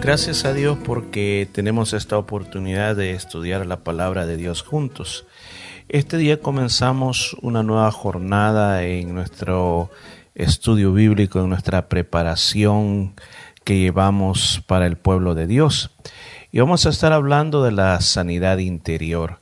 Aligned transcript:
Gracias 0.00 0.44
a 0.44 0.54
Dios 0.54 0.78
porque 0.84 1.48
tenemos 1.52 1.92
esta 1.92 2.16
oportunidad 2.16 2.96
de 2.96 3.10
estudiar 3.12 3.66
la 3.66 3.80
palabra 3.80 4.26
de 4.26 4.36
Dios 4.36 4.62
juntos. 4.62 5.26
Este 5.88 6.16
día 6.16 6.40
comenzamos 6.40 7.36
una 7.42 7.62
nueva 7.62 7.90
jornada 7.90 8.84
en 8.84 9.14
nuestro 9.14 9.90
estudio 10.34 10.92
bíblico, 10.92 11.40
en 11.40 11.50
nuestra 11.50 11.88
preparación 11.88 13.14
que 13.64 13.78
llevamos 13.78 14.62
para 14.66 14.86
el 14.86 14.96
pueblo 14.96 15.34
de 15.34 15.46
Dios. 15.46 15.90
Y 16.52 16.60
vamos 16.60 16.86
a 16.86 16.90
estar 16.90 17.12
hablando 17.12 17.62
de 17.62 17.72
la 17.72 18.00
sanidad 18.00 18.58
interior. 18.58 19.40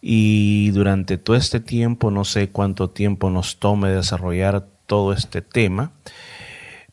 Y 0.00 0.70
durante 0.70 1.16
todo 1.16 1.36
este 1.36 1.60
tiempo, 1.60 2.10
no 2.10 2.24
sé 2.24 2.48
cuánto 2.48 2.90
tiempo 2.90 3.30
nos 3.30 3.58
tome 3.58 3.90
desarrollar 3.90 4.66
todo 4.86 5.12
este 5.12 5.42
tema, 5.42 5.92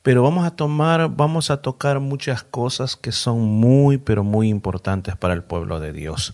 pero 0.09 0.23
vamos 0.23 0.44
a 0.44 0.55
tomar, 0.55 1.16
vamos 1.16 1.52
a 1.52 1.62
tocar 1.62 1.99
muchas 1.99 2.41
cosas 2.41 2.95
que 2.95 3.12
son 3.12 3.41
muy, 3.41 4.00
pero 4.00 4.23
muy 4.23 4.50
importantes 4.50 5.16
para 5.16 5.36
el 5.36 5.44
pueblo 5.44 5.80
de 5.80 5.94
Dios. 5.94 6.34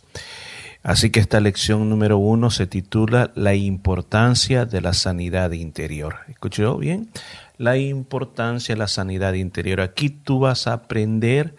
Así 0.81 1.09
que 1.09 1.19
esta 1.19 1.41
lección 1.41 1.89
número 1.89 2.17
uno 2.17 2.51
se 2.51 2.67
titula 2.67 3.33
La 3.35 3.53
importancia 3.53 4.63
de 4.63 4.79
la 4.79 4.93
sanidad 4.93 5.51
interior. 5.51 6.19
¿Escuchó 6.29 6.77
bien? 6.77 7.09
La 7.57 7.75
importancia 7.75 8.75
de 8.75 8.79
la 8.79 8.87
sanidad 8.87 9.33
interior. 9.33 9.81
Aquí 9.81 10.09
tú 10.09 10.39
vas 10.39 10.67
a 10.67 10.71
aprender 10.71 11.57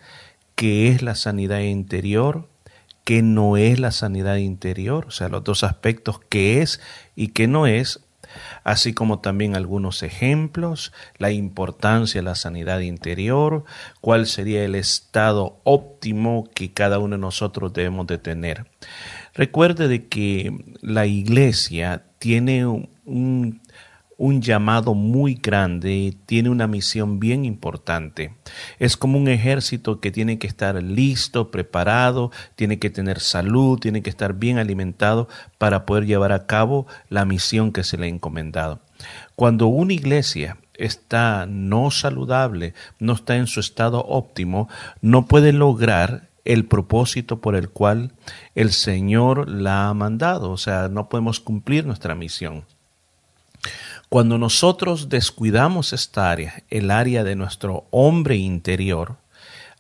qué 0.55 0.89
es 0.89 1.03
la 1.03 1.17
sanidad 1.17 1.61
interior, 1.61 2.49
qué 3.05 3.21
no 3.21 3.59
es 3.59 3.79
la 3.79 3.93
sanidad 3.93 4.37
interior, 4.37 5.05
o 5.09 5.11
sea, 5.11 5.29
los 5.29 5.45
dos 5.45 5.65
aspectos, 5.65 6.19
qué 6.31 6.63
es 6.63 6.81
y 7.15 7.29
qué 7.29 7.47
no 7.47 7.67
es, 7.67 8.06
así 8.67 8.95
como 8.95 9.21
también 9.21 9.55
algunos 9.55 10.03
ejemplos, 10.03 10.93
la 11.19 11.31
importancia 11.31 12.21
de 12.21 12.25
la 12.25 12.35
sanidad 12.35 12.81
interior, 12.81 13.63
cuál 14.01 14.27
sería 14.27 14.65
el 14.65 14.75
estado 14.75 15.61
óptimo 15.63 16.49
que 16.53 16.73
cada 16.73 16.99
uno 16.99 17.15
de 17.15 17.21
nosotros 17.21 17.73
debemos 17.73 18.09
de 18.09 18.19
tener. 18.19 18.67
Recuerde 19.35 19.87
de 19.87 20.09
que 20.09 20.53
la 20.81 21.07
iglesia 21.07 22.07
tiene 22.19 22.67
un, 22.67 23.63
un 24.19 24.41
llamado 24.41 24.95
muy 24.95 25.35
grande, 25.35 26.17
tiene 26.27 26.49
una 26.49 26.67
misión 26.67 27.21
bien 27.21 27.45
importante. 27.45 28.35
Es 28.79 28.97
como 28.97 29.19
un 29.19 29.29
ejército 29.29 30.01
que 30.01 30.11
tiene 30.11 30.39
que 30.39 30.47
estar 30.47 30.83
listo, 30.83 31.51
preparado, 31.51 32.31
tiene 32.55 32.79
que 32.79 32.91
tener 32.91 33.21
salud, 33.21 33.79
tiene 33.79 34.03
que 34.03 34.11
estar 34.11 34.35
bien 34.35 34.59
alimentado 34.59 35.29
para 35.59 35.85
poder 35.85 36.07
llevar 36.07 36.33
a 36.33 36.47
cabo 36.47 36.87
la 37.11 37.25
misión 37.25 37.73
que 37.73 37.85
se 37.85 37.99
le 37.99 38.07
ha 38.07 38.09
encomendado. 38.09 38.81
Cuando 39.35 39.67
una 39.67 39.93
iglesia 39.93 40.57
está 40.75 41.47
no 41.47 41.91
saludable, 41.91 42.75
no 42.99 43.13
está 43.13 43.37
en 43.37 43.47
su 43.47 43.61
estado 43.61 44.05
óptimo, 44.07 44.69
no 45.03 45.27
puede 45.27 45.53
lograr 45.53 46.29
el 46.47 46.65
propósito 46.65 47.41
por 47.41 47.57
el 47.57 47.69
cual 47.69 48.13
el 48.55 48.73
Señor 48.73 49.51
la 49.51 49.89
ha 49.89 49.95
mandado, 49.95 50.53
o 50.53 50.57
sea, 50.57 50.89
no 50.89 51.09
podemos 51.09 51.41
cumplir 51.41 51.85
nuestra 51.87 52.15
misión. 52.15 52.65
Cuando 54.09 54.39
nosotros 54.39 55.09
descuidamos 55.09 55.93
esta 55.93 56.31
área, 56.31 56.63
el 56.71 56.93
área 56.93 57.25
de 57.25 57.35
nuestro 57.35 57.87
hombre 57.91 58.37
interior, 58.37 59.17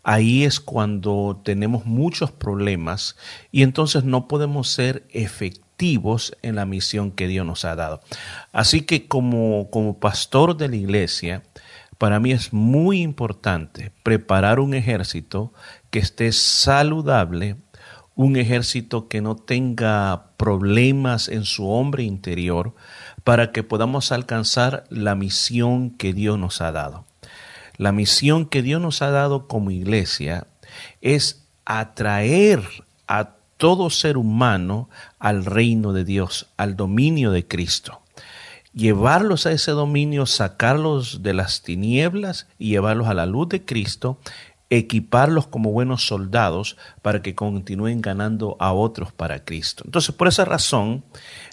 ahí 0.03 0.43
es 0.43 0.59
cuando 0.59 1.41
tenemos 1.45 1.87
muchos 1.87 2.33
problemas 2.33 3.17
y 3.53 3.63
entonces 3.63 4.03
no 4.03 4.27
podemos 4.27 4.69
ser 4.69 5.05
efectivos 5.11 6.37
en 6.43 6.57
la 6.57 6.67
misión 6.67 7.13
que 7.13 7.29
Dios 7.29 7.47
nos 7.47 7.65
ha 7.65 7.77
dado. 7.77 8.01
Así 8.53 8.83
que 8.83 9.07
como, 9.07 9.71
como 9.71 10.01
pastor 10.01 10.57
de 10.57 10.69
la 10.69 10.77
iglesia, 10.77 11.45
para 11.97 12.19
mí 12.19 12.33
es 12.33 12.53
muy 12.53 13.03
importante 13.03 13.93
preparar 14.03 14.59
un 14.59 14.75
ejército 14.75 15.53
que 15.91 16.01
esté 16.01 16.33
saludable, 16.33 17.57
un 18.17 18.37
ejército 18.37 19.09
que 19.09 19.21
no 19.21 19.37
tenga 19.37 20.31
problemas 20.37 21.29
en 21.29 21.45
su 21.45 21.69
hombre 21.69 22.03
interior, 22.03 22.75
para 23.27 23.51
que 23.51 23.65
podamos 23.65 24.13
alcanzar 24.13 24.85
la 24.89 25.17
misión 25.17 25.91
que 25.91 26.13
Dios 26.13 26.39
nos 26.39 26.61
ha 26.61 26.71
dado. 26.71 27.07
La 27.77 27.91
misión 27.91 28.47
que 28.47 28.63
Dios 28.63 28.81
nos 28.81 29.03
ha 29.03 29.11
dado 29.11 29.49
como 29.49 29.73
iglesia 29.73 30.47
es 31.01 31.45
atraer 31.65 32.63
a 33.09 33.31
todo 33.57 33.91
ser 33.91 34.17
humano 34.17 34.89
al 35.19 35.45
reino 35.45 35.93
de 35.93 36.05
Dios, 36.05 36.47
al 36.57 36.77
dominio 36.77 37.33
de 37.33 37.49
Cristo. 37.49 38.01
Llevarlos 38.73 39.45
a 39.47 39.51
ese 39.51 39.73
dominio, 39.73 40.27
sacarlos 40.27 41.25
de 41.25 41.35
las 41.35 41.63
tinieblas 41.63 42.47
y 42.61 42.69
llevarlos 42.69 43.09
a 43.09 43.15
la 43.15 43.27
luz 43.27 43.49
de 43.49 43.65
Cristo 43.65 44.21
equiparlos 44.71 45.47
como 45.47 45.71
buenos 45.71 46.07
soldados 46.07 46.77
para 47.03 47.23
que 47.23 47.35
continúen 47.35 48.01
ganando 48.01 48.57
a 48.59 48.73
otros 48.73 49.13
para 49.13 49.45
Cristo. 49.45 49.85
Entonces, 49.87 50.15
por 50.15 50.29
esa 50.29 50.45
razón, 50.45 51.05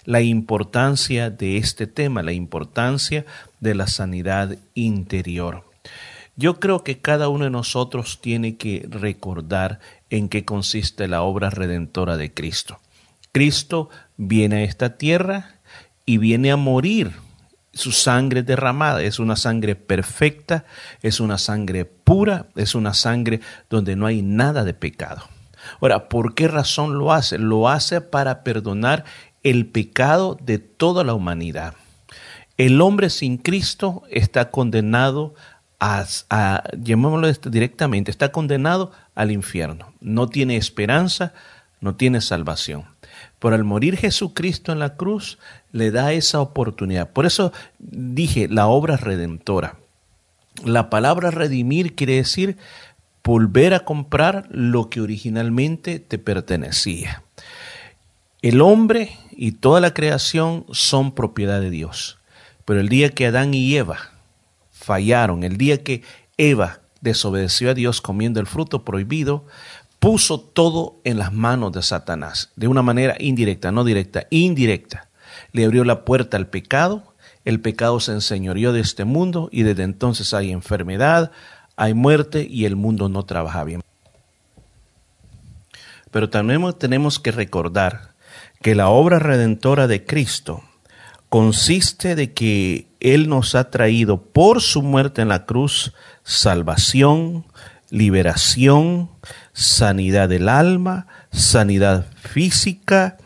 la 0.04 0.20
importancia 0.20 1.30
de 1.30 1.56
este 1.56 1.86
tema, 1.86 2.22
la 2.22 2.32
importancia 2.32 3.24
de 3.60 3.74
la 3.74 3.86
sanidad 3.86 4.56
interior. 4.74 5.64
Yo 6.36 6.58
creo 6.58 6.82
que 6.82 6.98
cada 6.98 7.28
uno 7.28 7.44
de 7.44 7.50
nosotros 7.50 8.20
tiene 8.20 8.56
que 8.56 8.86
recordar 8.90 9.78
en 10.10 10.28
qué 10.28 10.44
consiste 10.44 11.06
la 11.06 11.22
obra 11.22 11.50
redentora 11.50 12.16
de 12.16 12.34
Cristo. 12.34 12.80
Cristo 13.30 13.88
viene 14.16 14.56
a 14.56 14.62
esta 14.64 14.96
tierra 14.96 15.56
y 16.06 16.18
viene 16.18 16.50
a 16.50 16.56
morir 16.56 17.12
su 17.74 17.92
sangre 17.92 18.42
derramada. 18.42 19.02
Es 19.02 19.18
una 19.18 19.36
sangre 19.36 19.76
perfecta, 19.76 20.64
es 21.02 21.20
una 21.20 21.38
sangre 21.38 21.84
pura, 21.84 22.46
es 22.56 22.74
una 22.74 22.94
sangre 22.94 23.40
donde 23.68 23.96
no 23.96 24.06
hay 24.06 24.22
nada 24.22 24.64
de 24.64 24.74
pecado. 24.74 25.22
Ahora, 25.80 26.08
¿por 26.08 26.34
qué 26.34 26.48
razón 26.48 26.98
lo 26.98 27.12
hace? 27.12 27.38
Lo 27.38 27.68
hace 27.68 28.00
para 28.00 28.44
perdonar 28.44 29.04
el 29.42 29.66
pecado 29.66 30.36
de 30.40 30.58
toda 30.58 31.04
la 31.04 31.14
humanidad. 31.14 31.74
El 32.56 32.80
hombre 32.80 33.10
sin 33.10 33.36
Cristo 33.36 34.02
está 34.10 34.50
condenado 34.50 35.34
a, 35.80 36.06
llamémoslo 36.78 37.30
directamente, 37.50 38.10
está 38.10 38.32
condenado 38.32 38.92
al 39.14 39.30
infierno. 39.30 39.92
No 40.00 40.28
tiene 40.28 40.56
esperanza, 40.56 41.34
no 41.80 41.96
tiene 41.96 42.20
salvación. 42.20 42.86
Por 43.38 43.52
al 43.52 43.64
morir 43.64 43.96
Jesucristo 43.96 44.72
en 44.72 44.78
la 44.78 44.96
cruz, 44.96 45.38
le 45.74 45.90
da 45.90 46.12
esa 46.12 46.40
oportunidad. 46.40 47.10
Por 47.10 47.26
eso 47.26 47.52
dije 47.80 48.46
la 48.48 48.68
obra 48.68 48.96
redentora. 48.96 49.76
La 50.64 50.88
palabra 50.88 51.32
redimir 51.32 51.96
quiere 51.96 52.14
decir 52.14 52.56
volver 53.24 53.74
a 53.74 53.80
comprar 53.80 54.46
lo 54.50 54.88
que 54.88 55.00
originalmente 55.00 55.98
te 55.98 56.18
pertenecía. 56.18 57.24
El 58.40 58.60
hombre 58.60 59.18
y 59.32 59.52
toda 59.52 59.80
la 59.80 59.94
creación 59.94 60.64
son 60.70 61.12
propiedad 61.12 61.60
de 61.60 61.70
Dios. 61.70 62.18
Pero 62.64 62.78
el 62.78 62.88
día 62.88 63.10
que 63.10 63.26
Adán 63.26 63.52
y 63.52 63.74
Eva 63.74 64.12
fallaron, 64.70 65.42
el 65.42 65.56
día 65.56 65.82
que 65.82 66.02
Eva 66.36 66.82
desobedeció 67.00 67.70
a 67.70 67.74
Dios 67.74 68.00
comiendo 68.00 68.38
el 68.38 68.46
fruto 68.46 68.84
prohibido, 68.84 69.44
puso 69.98 70.38
todo 70.38 71.00
en 71.02 71.18
las 71.18 71.32
manos 71.32 71.72
de 71.72 71.82
Satanás, 71.82 72.52
de 72.54 72.68
una 72.68 72.82
manera 72.82 73.16
indirecta, 73.18 73.72
no 73.72 73.82
directa, 73.82 74.28
indirecta. 74.30 75.08
Le 75.54 75.64
abrió 75.64 75.84
la 75.84 76.04
puerta 76.04 76.36
al 76.36 76.48
pecado, 76.48 77.14
el 77.46 77.60
pecado 77.60 78.00
se 78.00 78.12
enseñoreó 78.12 78.74
de 78.74 78.80
este 78.80 79.04
mundo 79.04 79.48
y 79.50 79.62
desde 79.62 79.84
entonces 79.84 80.34
hay 80.34 80.50
enfermedad, 80.50 81.32
hay 81.76 81.94
muerte 81.94 82.46
y 82.48 82.66
el 82.66 82.76
mundo 82.76 83.08
no 83.08 83.24
trabaja 83.24 83.64
bien. 83.64 83.80
Pero 86.10 86.28
también 86.28 86.62
tenemos 86.78 87.18
que 87.18 87.32
recordar 87.32 88.12
que 88.60 88.74
la 88.74 88.88
obra 88.88 89.18
redentora 89.18 89.86
de 89.86 90.04
Cristo 90.04 90.62
consiste 91.28 92.14
de 92.14 92.32
que 92.32 92.88
Él 93.00 93.28
nos 93.28 93.54
ha 93.54 93.70
traído 93.70 94.22
por 94.22 94.60
su 94.60 94.82
muerte 94.82 95.22
en 95.22 95.28
la 95.28 95.46
cruz 95.46 95.92
salvación, 96.22 97.44
liberación, 97.90 99.10
sanidad 99.52 100.28
del 100.28 100.48
alma, 100.48 101.06
sanidad 101.30 102.06
física. 102.16 103.18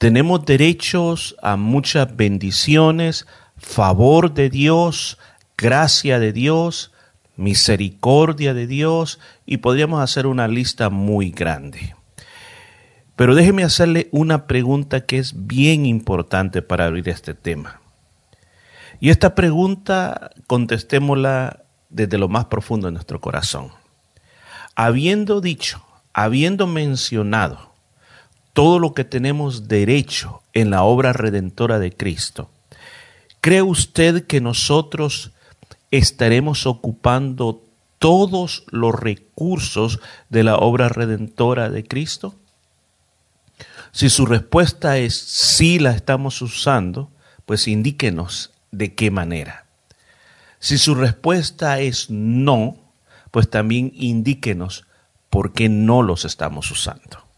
Tenemos 0.00 0.46
derechos 0.46 1.36
a 1.42 1.58
muchas 1.58 2.16
bendiciones, 2.16 3.26
favor 3.58 4.32
de 4.32 4.48
Dios, 4.48 5.18
gracia 5.58 6.18
de 6.18 6.32
Dios, 6.32 6.90
misericordia 7.36 8.54
de 8.54 8.66
Dios 8.66 9.20
y 9.44 9.58
podríamos 9.58 10.02
hacer 10.02 10.26
una 10.26 10.48
lista 10.48 10.88
muy 10.88 11.30
grande. 11.30 11.94
Pero 13.14 13.34
déjeme 13.34 13.62
hacerle 13.62 14.08
una 14.10 14.46
pregunta 14.46 15.04
que 15.04 15.18
es 15.18 15.46
bien 15.46 15.84
importante 15.84 16.62
para 16.62 16.86
abrir 16.86 17.06
este 17.10 17.34
tema. 17.34 17.82
Y 19.00 19.10
esta 19.10 19.34
pregunta 19.34 20.30
contestémosla 20.46 21.64
desde 21.90 22.16
lo 22.16 22.28
más 22.28 22.46
profundo 22.46 22.86
de 22.86 22.92
nuestro 22.92 23.20
corazón 23.20 23.70
habiendo 24.74 25.42
dicho, 25.42 25.84
habiendo 26.14 26.66
mencionado 26.66 27.69
todo 28.52 28.78
lo 28.78 28.94
que 28.94 29.04
tenemos 29.04 29.68
derecho 29.68 30.42
en 30.52 30.70
la 30.70 30.82
obra 30.82 31.12
redentora 31.12 31.78
de 31.78 31.92
Cristo, 31.92 32.50
¿cree 33.40 33.62
usted 33.62 34.26
que 34.26 34.40
nosotros 34.40 35.32
estaremos 35.90 36.66
ocupando 36.66 37.62
todos 37.98 38.64
los 38.70 38.94
recursos 38.94 40.00
de 40.28 40.44
la 40.44 40.56
obra 40.56 40.88
redentora 40.88 41.70
de 41.70 41.84
Cristo? 41.84 42.34
Si 43.92 44.08
su 44.08 44.26
respuesta 44.26 44.98
es 44.98 45.18
sí 45.18 45.78
la 45.78 45.92
estamos 45.92 46.40
usando, 46.42 47.10
pues 47.46 47.66
indíquenos 47.68 48.52
de 48.70 48.94
qué 48.94 49.10
manera. 49.10 49.66
Si 50.60 50.78
su 50.78 50.94
respuesta 50.94 51.80
es 51.80 52.10
no, 52.10 52.76
pues 53.30 53.50
también 53.50 53.92
indíquenos 53.94 54.86
por 55.28 55.52
qué 55.52 55.68
no 55.68 56.02
los 56.02 56.24
estamos 56.24 56.70
usando. 56.70 57.29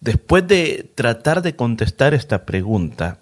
Después 0.00 0.46
de 0.46 0.90
tratar 0.94 1.42
de 1.42 1.56
contestar 1.56 2.14
esta 2.14 2.46
pregunta, 2.46 3.20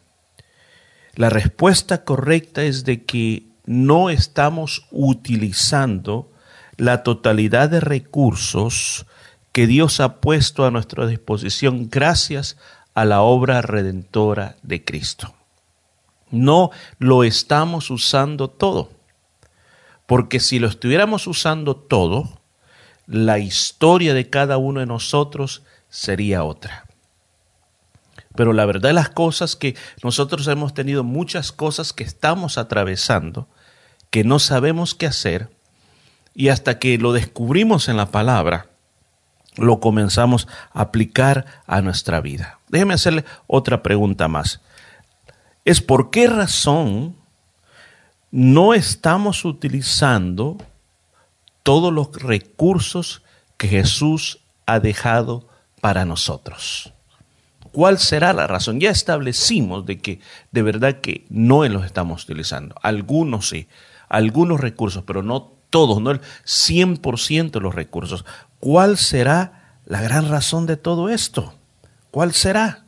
la 1.14 1.28
respuesta 1.28 2.04
correcta 2.04 2.62
es 2.62 2.84
de 2.84 3.04
que 3.04 3.48
no 3.66 4.10
estamos 4.10 4.86
utilizando 4.92 6.30
la 6.76 7.02
totalidad 7.02 7.68
de 7.68 7.80
recursos 7.80 9.06
que 9.50 9.66
Dios 9.66 9.98
ha 9.98 10.20
puesto 10.20 10.64
a 10.64 10.70
nuestra 10.70 11.08
disposición 11.08 11.90
gracias 11.90 12.56
a 12.94 13.04
la 13.04 13.22
obra 13.22 13.60
redentora 13.60 14.56
de 14.62 14.84
Cristo. 14.84 15.34
No 16.30 16.70
lo 16.98 17.24
estamos 17.24 17.90
usando 17.90 18.48
todo, 18.48 18.90
porque 20.06 20.38
si 20.38 20.60
lo 20.60 20.68
estuviéramos 20.68 21.26
usando 21.26 21.74
todo, 21.74 22.40
la 23.08 23.40
historia 23.40 24.14
de 24.14 24.30
cada 24.30 24.58
uno 24.58 24.80
de 24.80 24.86
nosotros 24.86 25.64
sería 25.88 26.44
otra. 26.44 26.84
Pero 28.34 28.52
la 28.52 28.66
verdad 28.66 28.90
de 28.90 28.94
las 28.94 29.08
cosas 29.08 29.56
que 29.56 29.76
nosotros 30.02 30.46
hemos 30.46 30.74
tenido 30.74 31.02
muchas 31.02 31.50
cosas 31.50 31.92
que 31.92 32.04
estamos 32.04 32.58
atravesando 32.58 33.48
que 34.10 34.24
no 34.24 34.38
sabemos 34.38 34.94
qué 34.94 35.06
hacer 35.06 35.50
y 36.34 36.48
hasta 36.48 36.78
que 36.78 36.98
lo 36.98 37.12
descubrimos 37.12 37.88
en 37.88 37.96
la 37.96 38.10
palabra, 38.10 38.70
lo 39.56 39.80
comenzamos 39.80 40.46
a 40.72 40.82
aplicar 40.82 41.46
a 41.66 41.82
nuestra 41.82 42.20
vida. 42.20 42.60
Déjeme 42.68 42.94
hacerle 42.94 43.24
otra 43.46 43.82
pregunta 43.82 44.28
más. 44.28 44.60
Es 45.64 45.80
por 45.80 46.10
qué 46.10 46.28
razón 46.28 47.16
no 48.30 48.74
estamos 48.74 49.44
utilizando 49.44 50.58
todos 51.62 51.92
los 51.92 52.12
recursos 52.22 53.22
que 53.56 53.68
Jesús 53.68 54.40
ha 54.64 54.80
dejado 54.80 55.47
para 55.80 56.04
nosotros. 56.04 56.92
¿Cuál 57.72 57.98
será 57.98 58.32
la 58.32 58.46
razón? 58.46 58.80
Ya 58.80 58.90
establecimos 58.90 59.86
de 59.86 59.98
que 60.00 60.20
de 60.50 60.62
verdad 60.62 61.00
que 61.00 61.26
no 61.28 61.66
los 61.68 61.84
estamos 61.84 62.24
utilizando. 62.24 62.74
Algunos 62.82 63.48
sí, 63.48 63.68
algunos 64.08 64.60
recursos, 64.60 65.04
pero 65.06 65.22
no 65.22 65.52
todos, 65.70 66.00
no 66.00 66.10
el 66.10 66.20
100% 66.44 67.50
de 67.50 67.60
los 67.60 67.74
recursos. 67.74 68.24
¿Cuál 68.58 68.96
será 68.96 69.80
la 69.84 70.00
gran 70.00 70.28
razón 70.28 70.66
de 70.66 70.76
todo 70.76 71.08
esto? 71.08 71.54
¿Cuál 72.10 72.32
será? 72.32 72.84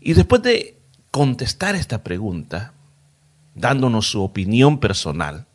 Y 0.00 0.12
después 0.12 0.42
de 0.42 0.78
contestar 1.10 1.74
esta 1.74 2.02
pregunta, 2.02 2.72
dándonos 3.54 4.06
su 4.08 4.22
opinión 4.22 4.78
personal, 4.78 5.46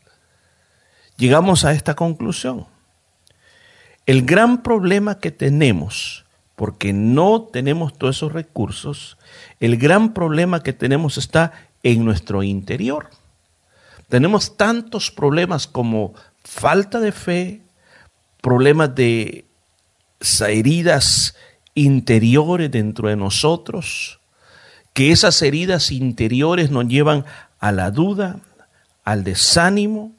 llegamos 1.17 1.65
a 1.65 1.71
esta 1.71 1.95
conclusión. 1.95 2.67
El 4.05 4.23
gran 4.23 4.61
problema 4.61 5.19
que 5.19 5.31
tenemos, 5.31 6.25
porque 6.55 6.93
no 6.93 7.41
tenemos 7.41 7.97
todos 7.97 8.17
esos 8.17 8.33
recursos, 8.33 9.17
el 9.59 9.77
gran 9.77 10.13
problema 10.13 10.61
que 10.61 10.73
tenemos 10.73 11.17
está 11.17 11.53
en 11.81 12.05
nuestro 12.05 12.43
interior. 12.43 13.09
Tenemos 14.09 14.57
tantos 14.57 15.11
problemas 15.11 15.67
como 15.67 16.13
falta 16.43 16.99
de 16.99 17.11
fe, 17.11 17.61
problemas 18.41 18.93
de 18.93 19.45
heridas 20.47 21.35
interiores 21.73 22.71
dentro 22.71 23.09
de 23.09 23.15
nosotros, 23.15 24.19
que 24.93 25.11
esas 25.11 25.41
heridas 25.41 25.91
interiores 25.91 26.69
nos 26.69 26.87
llevan 26.87 27.25
a 27.59 27.71
la 27.71 27.91
duda, 27.91 28.39
al 29.03 29.23
desánimo 29.23 30.13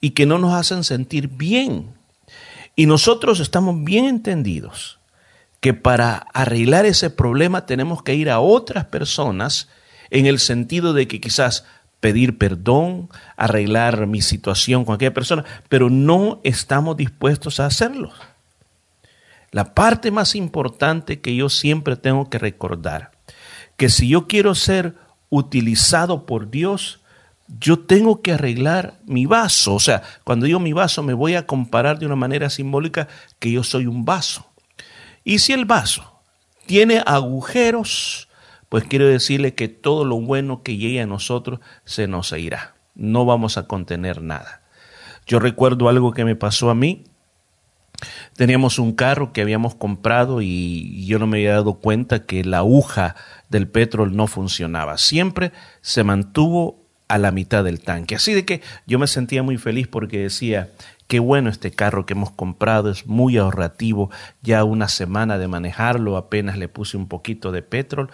y 0.00 0.10
que 0.10 0.26
no 0.26 0.38
nos 0.38 0.54
hacen 0.54 0.84
sentir 0.84 1.28
bien. 1.28 1.94
Y 2.76 2.86
nosotros 2.86 3.40
estamos 3.40 3.84
bien 3.84 4.04
entendidos 4.06 4.98
que 5.60 5.74
para 5.74 6.26
arreglar 6.34 6.86
ese 6.86 7.08
problema 7.08 7.66
tenemos 7.66 8.02
que 8.02 8.14
ir 8.14 8.30
a 8.30 8.40
otras 8.40 8.86
personas 8.86 9.68
en 10.10 10.26
el 10.26 10.38
sentido 10.38 10.92
de 10.92 11.08
que 11.08 11.20
quizás 11.20 11.64
pedir 12.00 12.36
perdón, 12.36 13.08
arreglar 13.36 14.06
mi 14.06 14.20
situación 14.20 14.84
con 14.84 14.94
aquella 14.94 15.14
persona, 15.14 15.44
pero 15.70 15.88
no 15.88 16.40
estamos 16.44 16.98
dispuestos 16.98 17.60
a 17.60 17.66
hacerlo. 17.66 18.12
La 19.52 19.72
parte 19.72 20.10
más 20.10 20.34
importante 20.34 21.20
que 21.20 21.34
yo 21.34 21.48
siempre 21.48 21.96
tengo 21.96 22.28
que 22.28 22.38
recordar, 22.38 23.12
que 23.78 23.88
si 23.88 24.08
yo 24.08 24.26
quiero 24.26 24.54
ser 24.54 24.96
utilizado 25.30 26.26
por 26.26 26.50
Dios, 26.50 27.00
yo 27.48 27.78
tengo 27.78 28.22
que 28.22 28.32
arreglar 28.32 29.00
mi 29.06 29.26
vaso. 29.26 29.74
O 29.74 29.80
sea, 29.80 30.02
cuando 30.24 30.46
digo 30.46 30.60
mi 30.60 30.72
vaso 30.72 31.02
me 31.02 31.14
voy 31.14 31.34
a 31.34 31.46
comparar 31.46 31.98
de 31.98 32.06
una 32.06 32.16
manera 32.16 32.50
simbólica 32.50 33.08
que 33.38 33.52
yo 33.52 33.62
soy 33.62 33.86
un 33.86 34.04
vaso. 34.04 34.46
Y 35.24 35.38
si 35.38 35.52
el 35.52 35.64
vaso 35.64 36.20
tiene 36.66 37.02
agujeros, 37.04 38.28
pues 38.68 38.84
quiero 38.84 39.06
decirle 39.06 39.54
que 39.54 39.68
todo 39.68 40.04
lo 40.04 40.20
bueno 40.20 40.62
que 40.62 40.76
llegue 40.76 41.00
a 41.00 41.06
nosotros 41.06 41.60
se 41.84 42.06
nos 42.06 42.32
irá. 42.32 42.74
No 42.94 43.24
vamos 43.24 43.58
a 43.58 43.66
contener 43.66 44.22
nada. 44.22 44.62
Yo 45.26 45.38
recuerdo 45.38 45.88
algo 45.88 46.12
que 46.12 46.24
me 46.24 46.36
pasó 46.36 46.70
a 46.70 46.74
mí. 46.74 47.04
Teníamos 48.36 48.78
un 48.78 48.92
carro 48.92 49.32
que 49.32 49.40
habíamos 49.40 49.74
comprado 49.74 50.42
y 50.42 51.06
yo 51.06 51.18
no 51.18 51.26
me 51.26 51.38
había 51.38 51.54
dado 51.54 51.74
cuenta 51.74 52.26
que 52.26 52.44
la 52.44 52.58
aguja 52.58 53.14
del 53.48 53.68
petróleo 53.68 54.14
no 54.14 54.26
funcionaba. 54.26 54.98
Siempre 54.98 55.52
se 55.80 56.04
mantuvo 56.04 56.83
a 57.08 57.18
la 57.18 57.30
mitad 57.30 57.64
del 57.64 57.80
tanque. 57.80 58.14
Así 58.14 58.32
de 58.32 58.44
que 58.44 58.62
yo 58.86 58.98
me 58.98 59.06
sentía 59.06 59.42
muy 59.42 59.58
feliz 59.58 59.86
porque 59.88 60.18
decía, 60.18 60.70
Qué 61.06 61.18
bueno 61.18 61.50
este 61.50 61.70
carro 61.70 62.06
que 62.06 62.14
hemos 62.14 62.30
comprado, 62.30 62.90
es 62.90 63.06
muy 63.06 63.36
ahorrativo, 63.36 64.10
ya 64.40 64.64
una 64.64 64.88
semana 64.88 65.36
de 65.36 65.48
manejarlo, 65.48 66.16
apenas 66.16 66.56
le 66.56 66.68
puse 66.68 66.96
un 66.96 67.08
poquito 67.08 67.52
de 67.52 67.60
petróleo 67.60 68.10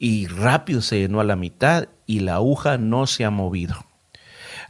y 0.00 0.26
rápido 0.26 0.82
se 0.82 0.98
llenó 0.98 1.20
a 1.20 1.24
la 1.24 1.36
mitad 1.36 1.88
y 2.06 2.20
la 2.20 2.34
aguja 2.34 2.76
no 2.76 3.06
se 3.06 3.24
ha 3.24 3.30
movido. 3.30 3.76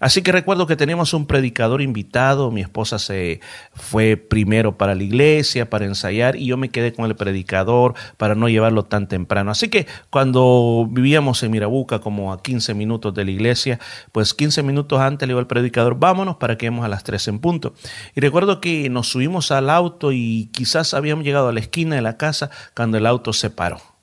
Así 0.05 0.21
que 0.21 0.33
recuerdo 0.33 0.67
que 0.67 0.77
teníamos 0.77 1.15
un 1.15 1.25
predicador 1.25 1.81
invitado, 1.81 2.51
mi 2.51 2.61
esposa 2.61 2.99
se 2.99 3.41
fue 3.73 4.19
primero 4.19 4.77
para 4.77 4.95
la 4.95 5.03
iglesia 5.03 5.71
para 5.71 5.87
ensayar 5.87 6.37
y 6.37 6.45
yo 6.45 6.59
me 6.59 6.69
quedé 6.69 6.93
con 6.93 7.07
el 7.07 7.17
predicador 7.17 7.95
para 8.19 8.35
no 8.35 8.51
llevarlo 8.51 8.85
tan 8.85 9.09
temprano. 9.09 9.51
Así 9.51 9.71
que 9.71 9.87
cuando 10.11 10.87
vivíamos 10.91 11.43
en 11.43 11.53
Mirabuca 11.53 12.01
como 12.01 12.35
a 12.35 12.43
15 12.43 12.75
minutos 12.75 13.15
de 13.15 13.25
la 13.25 13.31
iglesia, 13.31 13.81
pues 14.13 14.35
15 14.35 14.63
minutos 14.63 15.01
antes 15.01 15.27
le 15.27 15.31
digo 15.33 15.41
al 15.41 15.47
predicador, 15.47 15.99
vámonos 15.99 16.37
para 16.37 16.59
que 16.59 16.69
vamos 16.69 16.85
a 16.85 16.89
las 16.89 17.03
3 17.03 17.29
en 17.29 17.39
punto. 17.39 17.73
Y 18.15 18.21
recuerdo 18.21 18.61
que 18.61 18.91
nos 18.91 19.09
subimos 19.09 19.53
al 19.53 19.71
auto 19.71 20.13
y 20.13 20.51
quizás 20.53 20.93
habíamos 20.93 21.25
llegado 21.25 21.49
a 21.49 21.53
la 21.55 21.61
esquina 21.61 21.97
de 21.97 22.03
la 22.03 22.19
casa 22.19 22.51
cuando 22.77 22.99
el 22.99 23.07
auto 23.07 23.33
se 23.33 23.49
paró 23.49 23.94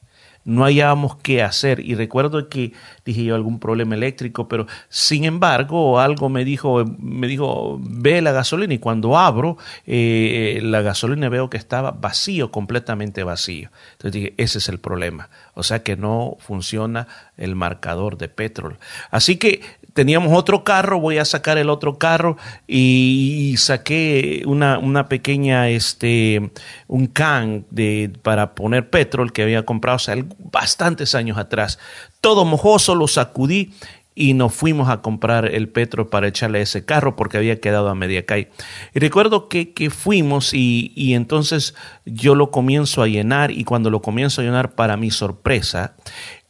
no 0.44 0.64
hallábamos 0.64 1.16
qué 1.18 1.44
hacer. 1.44 1.80
Y 1.80 1.96
recuerdo 1.96 2.50
que 2.50 2.74
dije 3.06 3.24
yo 3.24 3.36
algún 3.36 3.60
problema 3.60 3.96
eléctrico, 3.96 4.48
pero 4.48 4.68
sin 4.90 5.26
embargo 5.26 6.00
algo 6.00 6.30
me 6.30 6.46
dijo, 6.46 6.84
me 7.00 7.28
dijo, 7.28 7.80
ve 7.82 8.22
la 8.22 8.32
gasolina 8.32 8.74
y 8.74 8.80
cuando 8.80 9.18
abro 9.18 9.58
eh, 9.86 10.60
la 10.64 10.82
gasolina 10.82 11.30
veo 11.30 11.50
que 11.50 11.58
estaba 11.58 11.92
vacío, 11.92 12.52
completamente 12.52 13.24
vacío. 13.24 13.70
Entonces 13.94 14.12
dije, 14.12 14.34
ese 14.38 14.58
es 14.58 14.70
el 14.70 14.80
problema. 14.80 15.30
O 15.54 15.64
sea 15.64 15.84
que 15.84 15.96
no 15.96 16.38
funciona 16.40 17.08
el 17.38 17.56
marcador 17.56 18.18
de 18.18 18.30
petróleo. 18.30 18.80
Así 19.10 19.38
que 19.38 19.62
teníamos 19.94 20.38
otro 20.38 20.64
carro, 20.64 21.00
voy 21.00 21.18
a 21.18 21.26
sacar 21.26 21.58
el 21.58 21.70
otro 21.70 21.98
carro 21.98 22.38
y, 22.68 23.56
saqué 23.58 24.44
una, 24.46 25.08
pequeña, 25.10 25.70
este, 25.70 26.52
un 26.88 27.08
can 27.08 27.66
de, 27.70 28.12
para 28.22 28.56
poner 28.56 28.90
petróleo 28.90 29.34
que 29.34 29.44
había 29.44 29.66
comprado 29.66 29.98
hace 29.98 30.26
bastantes 30.52 31.16
años 31.16 31.38
atrás. 31.38 31.80
Todo 32.22 32.46
mojoso, 32.46 32.96
lo 32.96 33.08
sacudí 33.08 33.74
y 34.14 34.34
nos 34.34 34.54
fuimos 34.54 34.90
a 34.90 35.02
comprar 35.02 35.46
el 35.46 35.70
petro 35.70 36.10
para 36.10 36.28
echarle 36.28 36.60
a 36.60 36.62
ese 36.62 36.84
carro 36.84 37.16
porque 37.16 37.38
había 37.38 37.60
quedado 37.60 37.90
a 37.90 37.96
media 37.96 38.26
calle. 38.26 38.50
Y 38.94 39.00
recuerdo 39.00 39.48
que, 39.48 39.74
que 39.74 39.90
fuimos 39.90 40.54
y, 40.54 40.92
y, 40.96 41.14
entonces 41.14 41.76
yo 42.06 42.36
lo 42.36 42.52
comienzo 42.52 43.02
a 43.02 43.08
llenar 43.08 43.52
y 43.52 43.64
cuando 43.64 43.90
lo 43.90 44.02
comienzo 44.02 44.42
a 44.42 44.44
llenar 44.44 44.74
para 44.74 44.98
mi 44.98 45.12
sorpresa, 45.12 45.96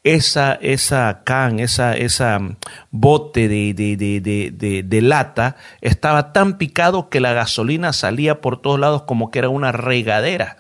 esa, 0.03 0.53
esa 0.62 1.22
can, 1.24 1.60
esa, 1.60 1.96
esa 1.96 2.39
bote 2.89 3.48
de, 3.48 3.74
de, 3.74 3.96
de, 3.96 4.84
de, 4.84 5.01
lata 5.01 5.58
estaba 5.81 6.34
tan 6.34 6.58
picado 6.58 7.10
que 7.10 7.20
la 7.20 7.34
gasolina 7.34 7.93
salía 7.93 8.41
por 8.41 8.62
todos 8.62 8.79
lados 8.79 9.03
como 9.03 9.29
que 9.29 9.39
era 9.39 9.50
una 9.50 9.72
regadera. 9.72 10.58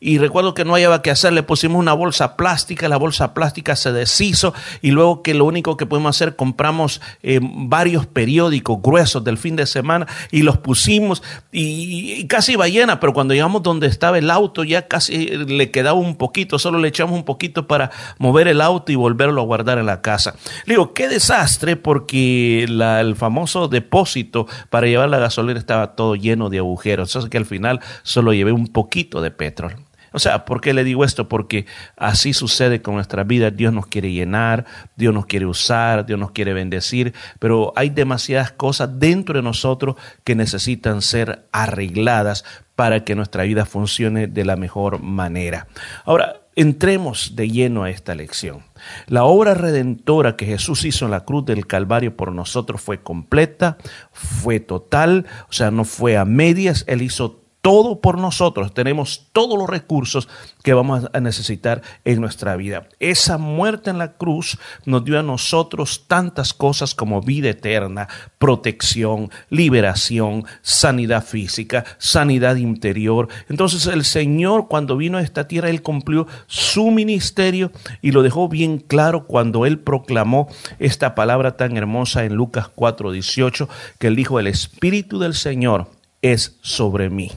Y 0.00 0.18
recuerdo 0.18 0.54
que 0.54 0.64
no 0.64 0.74
había 0.74 1.00
que 1.02 1.10
hacer, 1.10 1.32
le 1.32 1.42
pusimos 1.42 1.78
una 1.78 1.92
bolsa 1.92 2.36
plástica, 2.36 2.88
la 2.88 2.96
bolsa 2.96 3.34
plástica 3.34 3.76
se 3.76 3.92
deshizo 3.92 4.54
y 4.82 4.90
luego 4.90 5.22
que 5.22 5.34
lo 5.34 5.44
único 5.44 5.76
que 5.76 5.86
pudimos 5.86 6.16
hacer, 6.16 6.36
compramos 6.36 7.00
eh, 7.22 7.40
varios 7.42 8.06
periódicos 8.06 8.80
gruesos 8.82 9.24
del 9.24 9.38
fin 9.38 9.56
de 9.56 9.66
semana 9.66 10.06
y 10.30 10.42
los 10.42 10.58
pusimos 10.58 11.22
y, 11.52 12.26
casi 12.26 12.52
iba 12.52 12.68
llena, 12.68 13.00
pero 13.00 13.12
cuando 13.12 13.34
llegamos 13.34 13.62
donde 13.62 13.86
estaba 13.86 14.18
el 14.18 14.30
auto 14.30 14.64
ya 14.64 14.86
casi 14.88 15.28
le 15.28 15.70
quedaba 15.70 15.98
un 15.98 16.16
poquito, 16.16 16.58
solo 16.58 16.78
le 16.78 16.88
echamos 16.88 17.14
un 17.14 17.24
poquito 17.24 17.66
para 17.66 17.90
mover 18.18 18.48
el 18.48 18.60
auto 18.60 18.92
y 18.92 18.96
volverlo 18.96 19.40
a 19.40 19.44
guardar 19.44 19.78
en 19.78 19.86
la 19.86 20.02
casa. 20.02 20.34
Le 20.66 20.74
digo, 20.74 20.92
qué 20.92 21.08
desastre 21.08 21.76
porque 21.76 22.64
el 22.64 23.16
famoso 23.16 23.68
depósito 23.68 24.46
para 24.70 24.86
llevar 24.86 25.08
la 25.08 25.18
gasolina 25.18 25.58
estaba 25.58 25.94
todo 25.94 26.16
lleno 26.16 26.50
de 26.50 26.58
agujeros, 26.58 27.10
sea 27.10 27.22
que 27.30 27.38
al 27.38 27.46
final 27.46 27.80
solo 28.02 28.32
llevé 28.32 28.52
un 28.52 28.68
poquito 28.68 29.20
de 29.20 29.30
petróleo. 29.30 29.85
O 30.16 30.18
sea, 30.18 30.46
¿por 30.46 30.62
qué 30.62 30.72
le 30.72 30.82
digo 30.82 31.04
esto? 31.04 31.28
Porque 31.28 31.66
así 31.94 32.32
sucede 32.32 32.80
con 32.80 32.94
nuestra 32.94 33.22
vida. 33.22 33.50
Dios 33.50 33.74
nos 33.74 33.86
quiere 33.86 34.10
llenar, 34.12 34.64
Dios 34.96 35.12
nos 35.12 35.26
quiere 35.26 35.44
usar, 35.44 36.06
Dios 36.06 36.18
nos 36.18 36.30
quiere 36.30 36.54
bendecir, 36.54 37.12
pero 37.38 37.74
hay 37.76 37.90
demasiadas 37.90 38.50
cosas 38.50 38.98
dentro 38.98 39.36
de 39.36 39.42
nosotros 39.42 39.96
que 40.24 40.34
necesitan 40.34 41.02
ser 41.02 41.46
arregladas 41.52 42.46
para 42.76 43.04
que 43.04 43.14
nuestra 43.14 43.42
vida 43.42 43.66
funcione 43.66 44.26
de 44.26 44.46
la 44.46 44.56
mejor 44.56 45.02
manera. 45.02 45.66
Ahora, 46.06 46.40
entremos 46.54 47.36
de 47.36 47.50
lleno 47.50 47.84
a 47.84 47.90
esta 47.90 48.14
lección. 48.14 48.62
La 49.08 49.24
obra 49.24 49.52
redentora 49.52 50.36
que 50.36 50.46
Jesús 50.46 50.86
hizo 50.86 51.04
en 51.04 51.10
la 51.10 51.26
cruz 51.26 51.44
del 51.44 51.66
Calvario 51.66 52.16
por 52.16 52.32
nosotros 52.32 52.80
fue 52.80 53.02
completa, 53.02 53.76
fue 54.12 54.60
total, 54.60 55.26
o 55.50 55.52
sea, 55.52 55.70
no 55.70 55.84
fue 55.84 56.16
a 56.16 56.24
medias, 56.24 56.84
Él 56.88 57.02
hizo 57.02 57.45
todo 57.66 58.00
por 58.00 58.16
nosotros, 58.16 58.72
tenemos 58.74 59.26
todos 59.32 59.58
los 59.58 59.68
recursos 59.68 60.28
que 60.62 60.72
vamos 60.72 61.10
a 61.12 61.18
necesitar 61.18 61.82
en 62.04 62.20
nuestra 62.20 62.54
vida. 62.54 62.86
Esa 63.00 63.38
muerte 63.38 63.90
en 63.90 63.98
la 63.98 64.12
cruz 64.12 64.56
nos 64.84 65.04
dio 65.04 65.18
a 65.18 65.24
nosotros 65.24 66.04
tantas 66.06 66.54
cosas 66.54 66.94
como 66.94 67.20
vida 67.22 67.48
eterna, 67.50 68.06
protección, 68.38 69.32
liberación, 69.50 70.44
sanidad 70.62 71.24
física, 71.24 71.84
sanidad 71.98 72.54
interior. 72.54 73.26
Entonces 73.48 73.88
el 73.88 74.04
Señor 74.04 74.68
cuando 74.68 74.96
vino 74.96 75.18
a 75.18 75.22
esta 75.22 75.48
tierra, 75.48 75.68
Él 75.68 75.82
cumplió 75.82 76.28
su 76.46 76.92
ministerio 76.92 77.72
y 78.00 78.12
lo 78.12 78.22
dejó 78.22 78.48
bien 78.48 78.78
claro 78.78 79.26
cuando 79.26 79.66
Él 79.66 79.80
proclamó 79.80 80.46
esta 80.78 81.16
palabra 81.16 81.56
tan 81.56 81.76
hermosa 81.76 82.22
en 82.24 82.36
Lucas 82.36 82.68
4:18, 82.76 83.68
que 83.98 84.06
Él 84.06 84.14
dijo, 84.14 84.38
el 84.38 84.46
Espíritu 84.46 85.18
del 85.18 85.34
Señor 85.34 85.90
es 86.22 86.60
sobre 86.62 87.10
mí 87.10 87.32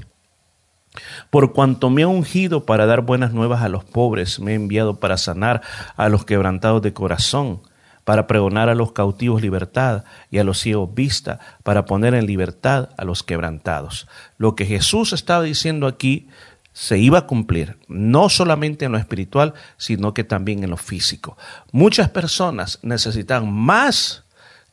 por 1.29 1.53
cuanto 1.53 1.89
me 1.89 2.03
ha 2.03 2.07
ungido 2.07 2.65
para 2.65 2.85
dar 2.85 3.01
buenas 3.01 3.33
nuevas 3.33 3.61
a 3.61 3.69
los 3.69 3.83
pobres, 3.83 4.39
me 4.39 4.51
ha 4.51 4.55
enviado 4.55 4.99
para 4.99 5.17
sanar 5.17 5.61
a 5.95 6.09
los 6.09 6.25
quebrantados 6.25 6.81
de 6.81 6.93
corazón, 6.93 7.61
para 8.03 8.25
pregonar 8.25 8.69
a 8.69 8.75
los 8.75 8.91
cautivos 8.91 9.41
libertad 9.41 10.03
y 10.31 10.39
a 10.39 10.43
los 10.43 10.59
ciegos 10.59 10.93
vista, 10.93 11.39
para 11.63 11.85
poner 11.85 12.15
en 12.15 12.25
libertad 12.25 12.89
a 12.97 13.05
los 13.05 13.23
quebrantados. 13.23 14.07
Lo 14.37 14.55
que 14.55 14.65
Jesús 14.65 15.13
estaba 15.13 15.43
diciendo 15.43 15.85
aquí 15.85 16.27
se 16.73 16.97
iba 16.97 17.19
a 17.19 17.27
cumplir, 17.27 17.77
no 17.87 18.29
solamente 18.29 18.85
en 18.85 18.93
lo 18.93 18.97
espiritual, 18.97 19.53
sino 19.77 20.13
que 20.13 20.23
también 20.23 20.63
en 20.63 20.69
lo 20.69 20.77
físico. 20.77 21.37
Muchas 21.71 22.09
personas 22.09 22.79
necesitan 22.81 23.51
más 23.51 24.23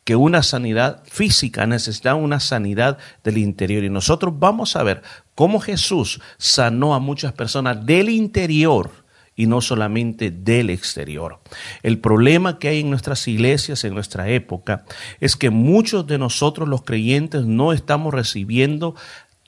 que 0.04 0.14
una 0.14 0.44
sanidad 0.44 1.02
física, 1.04 1.66
necesitan 1.66 2.16
una 2.16 2.38
sanidad 2.38 2.96
del 3.24 3.38
interior. 3.38 3.82
Y 3.82 3.90
nosotros 3.90 4.38
vamos 4.38 4.76
a 4.76 4.84
ver 4.84 5.02
cómo 5.36 5.60
Jesús 5.60 6.20
sanó 6.38 6.96
a 6.96 6.98
muchas 6.98 7.32
personas 7.32 7.86
del 7.86 8.08
interior 8.08 8.90
y 9.36 9.46
no 9.46 9.60
solamente 9.60 10.30
del 10.30 10.70
exterior. 10.70 11.38
El 11.82 12.00
problema 12.00 12.58
que 12.58 12.68
hay 12.68 12.80
en 12.80 12.90
nuestras 12.90 13.28
iglesias 13.28 13.84
en 13.84 13.94
nuestra 13.94 14.30
época 14.30 14.84
es 15.20 15.36
que 15.36 15.50
muchos 15.50 16.06
de 16.06 16.18
nosotros 16.18 16.68
los 16.68 16.82
creyentes 16.82 17.44
no 17.44 17.72
estamos 17.72 18.14
recibiendo 18.14 18.96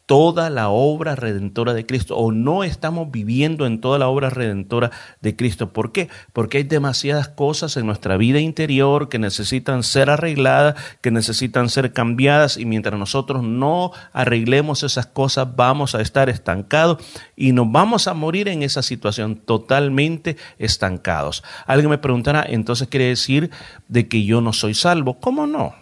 toda 0.09 0.49
la 0.49 0.71
obra 0.71 1.17
redentora 1.17 1.75
de 1.75 1.85
Cristo 1.85 2.17
o 2.17 2.33
no 2.33 2.65
estamos 2.65 3.11
viviendo 3.11 3.67
en 3.67 3.79
toda 3.79 3.99
la 3.99 4.09
obra 4.09 4.31
redentora 4.31 4.91
de 5.21 5.37
Cristo. 5.37 5.75
¿Por 5.75 5.93
qué? 5.93 6.09
Porque 6.33 6.57
hay 6.57 6.65
demasiadas 6.65 7.29
cosas 7.29 7.77
en 7.77 7.85
nuestra 7.85 8.17
vida 8.17 8.41
interior 8.41 9.11
que 9.11 9.19
necesitan 9.19 9.83
ser 9.83 10.09
arregladas, 10.09 10.77
que 11.03 11.11
necesitan 11.11 11.69
ser 11.69 11.93
cambiadas 11.93 12.57
y 12.57 12.65
mientras 12.65 12.99
nosotros 12.99 13.43
no 13.43 13.93
arreglemos 14.15 14.83
esas 14.83 15.05
cosas 15.05 15.55
vamos 15.55 15.95
a 15.95 16.01
estar 16.01 16.31
estancados 16.31 17.05
y 17.37 17.53
nos 17.53 17.71
vamos 17.71 18.09
a 18.09 18.15
morir 18.15 18.49
en 18.49 18.63
esa 18.63 18.81
situación 18.81 19.37
totalmente 19.37 20.39
estancados. 20.57 21.45
Alguien 21.67 21.91
me 21.91 21.99
preguntará, 21.99 22.47
entonces 22.49 22.89
quiere 22.89 23.09
decir 23.09 23.51
de 23.89 24.09
que 24.09 24.25
yo 24.25 24.41
no 24.41 24.55
soy 24.55 24.73
salvo. 24.73 25.21
¿Cómo 25.21 25.47
no? 25.47 25.75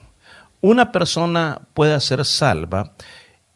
Una 0.63 0.91
persona 0.91 1.61
puede 1.75 2.01
ser 2.01 2.25
salva 2.25 2.95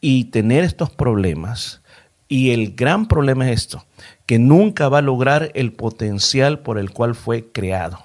y 0.01 0.25
tener 0.27 0.65
estos 0.65 0.91
problemas. 0.91 1.83
Y 2.29 2.51
el 2.53 2.75
gran 2.77 3.07
problema 3.07 3.51
es 3.51 3.63
esto, 3.63 3.87
que 4.27 4.39
nunca 4.39 4.89
va 4.89 4.99
a 4.99 5.03
lograr 5.03 5.51
el 5.55 5.73
potencial 5.73 6.61
por 6.61 6.79
el 6.79 6.91
cual 6.91 7.15
fue 7.15 7.51
creado. 7.51 7.99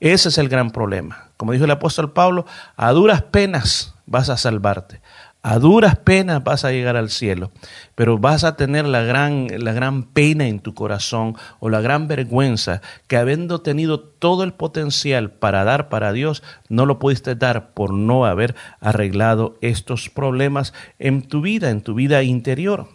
Ese 0.00 0.28
es 0.28 0.38
el 0.38 0.48
gran 0.48 0.70
problema. 0.70 1.30
Como 1.36 1.52
dijo 1.52 1.64
el 1.64 1.70
apóstol 1.72 2.12
Pablo, 2.12 2.46
a 2.76 2.92
duras 2.92 3.22
penas 3.22 3.94
vas 4.06 4.28
a 4.28 4.36
salvarte. 4.36 5.00
A 5.40 5.60
duras 5.60 5.96
penas 5.96 6.42
vas 6.42 6.64
a 6.64 6.72
llegar 6.72 6.96
al 6.96 7.10
cielo, 7.10 7.52
pero 7.94 8.18
vas 8.18 8.42
a 8.42 8.56
tener 8.56 8.86
la 8.86 9.02
gran, 9.02 9.46
la 9.58 9.72
gran 9.72 10.02
pena 10.02 10.48
en 10.48 10.58
tu 10.58 10.74
corazón 10.74 11.36
o 11.60 11.68
la 11.68 11.80
gran 11.80 12.08
vergüenza 12.08 12.82
que 13.06 13.16
habiendo 13.16 13.60
tenido 13.60 14.00
todo 14.00 14.42
el 14.42 14.52
potencial 14.52 15.30
para 15.30 15.62
dar 15.62 15.88
para 15.88 16.12
Dios, 16.12 16.42
no 16.68 16.86
lo 16.86 16.98
pudiste 16.98 17.36
dar 17.36 17.70
por 17.70 17.92
no 17.92 18.26
haber 18.26 18.56
arreglado 18.80 19.56
estos 19.60 20.10
problemas 20.10 20.74
en 20.98 21.22
tu 21.22 21.40
vida, 21.40 21.70
en 21.70 21.82
tu 21.82 21.94
vida 21.94 22.24
interior. 22.24 22.88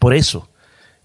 Por 0.00 0.12
eso, 0.12 0.48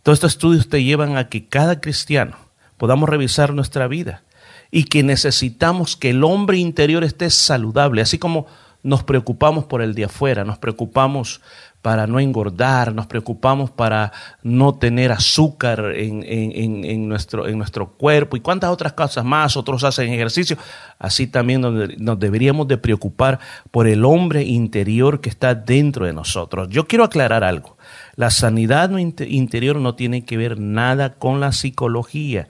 todos 0.01 0.17
estos 0.17 0.33
estudios 0.33 0.67
te 0.67 0.83
llevan 0.83 1.15
a 1.15 1.29
que 1.29 1.47
cada 1.47 1.79
cristiano 1.79 2.37
podamos 2.77 3.07
revisar 3.07 3.53
nuestra 3.53 3.87
vida 3.87 4.23
y 4.71 4.85
que 4.85 5.03
necesitamos 5.03 5.95
que 5.95 6.09
el 6.09 6.23
hombre 6.23 6.57
interior 6.57 7.03
esté 7.03 7.29
saludable, 7.29 8.01
así 8.01 8.17
como 8.17 8.47
nos 8.81 9.03
preocupamos 9.03 9.65
por 9.65 9.81
el 9.81 9.93
de 9.93 10.05
afuera, 10.05 10.45
nos 10.45 10.57
preocupamos 10.57 11.41
para 11.81 12.07
no 12.07 12.19
engordar, 12.19 12.93
nos 12.93 13.07
preocupamos 13.07 13.71
para 13.71 14.11
no 14.43 14.75
tener 14.75 15.11
azúcar 15.11 15.93
en, 15.95 17.07
nuestro, 17.07 17.47
en 17.47 17.57
nuestro 17.57 17.93
cuerpo 17.93 18.35
y 18.35 18.41
cuántas 18.41 18.69
otras 18.69 18.93
cosas 18.93 19.23
más, 19.23 19.55
otros 19.55 19.83
hacen 19.85 20.11
ejercicio, 20.11 20.57
así 20.97 21.27
también 21.27 21.61
nos, 21.61 22.19
deberíamos 22.19 22.67
de 22.67 22.77
preocupar 22.77 23.39
por 23.71 23.87
el 23.87 24.03
hombre 24.03 24.43
interior 24.43 25.21
que 25.21 25.29
está 25.29 25.55
dentro 25.55 26.05
de 26.05 26.13
nosotros. 26.13 26.67
Yo 26.69 26.85
quiero 26.85 27.05
aclarar 27.05 27.45
algo, 27.45 27.77
la 28.15 28.29
sanidad 28.29 28.91
interior 28.97 29.77
no 29.77 29.95
tiene 29.95 30.25
que 30.25 30.35
ver 30.35 30.59
nada 30.59 31.13
con 31.15 31.39
la 31.39 31.53
psicología, 31.53 32.49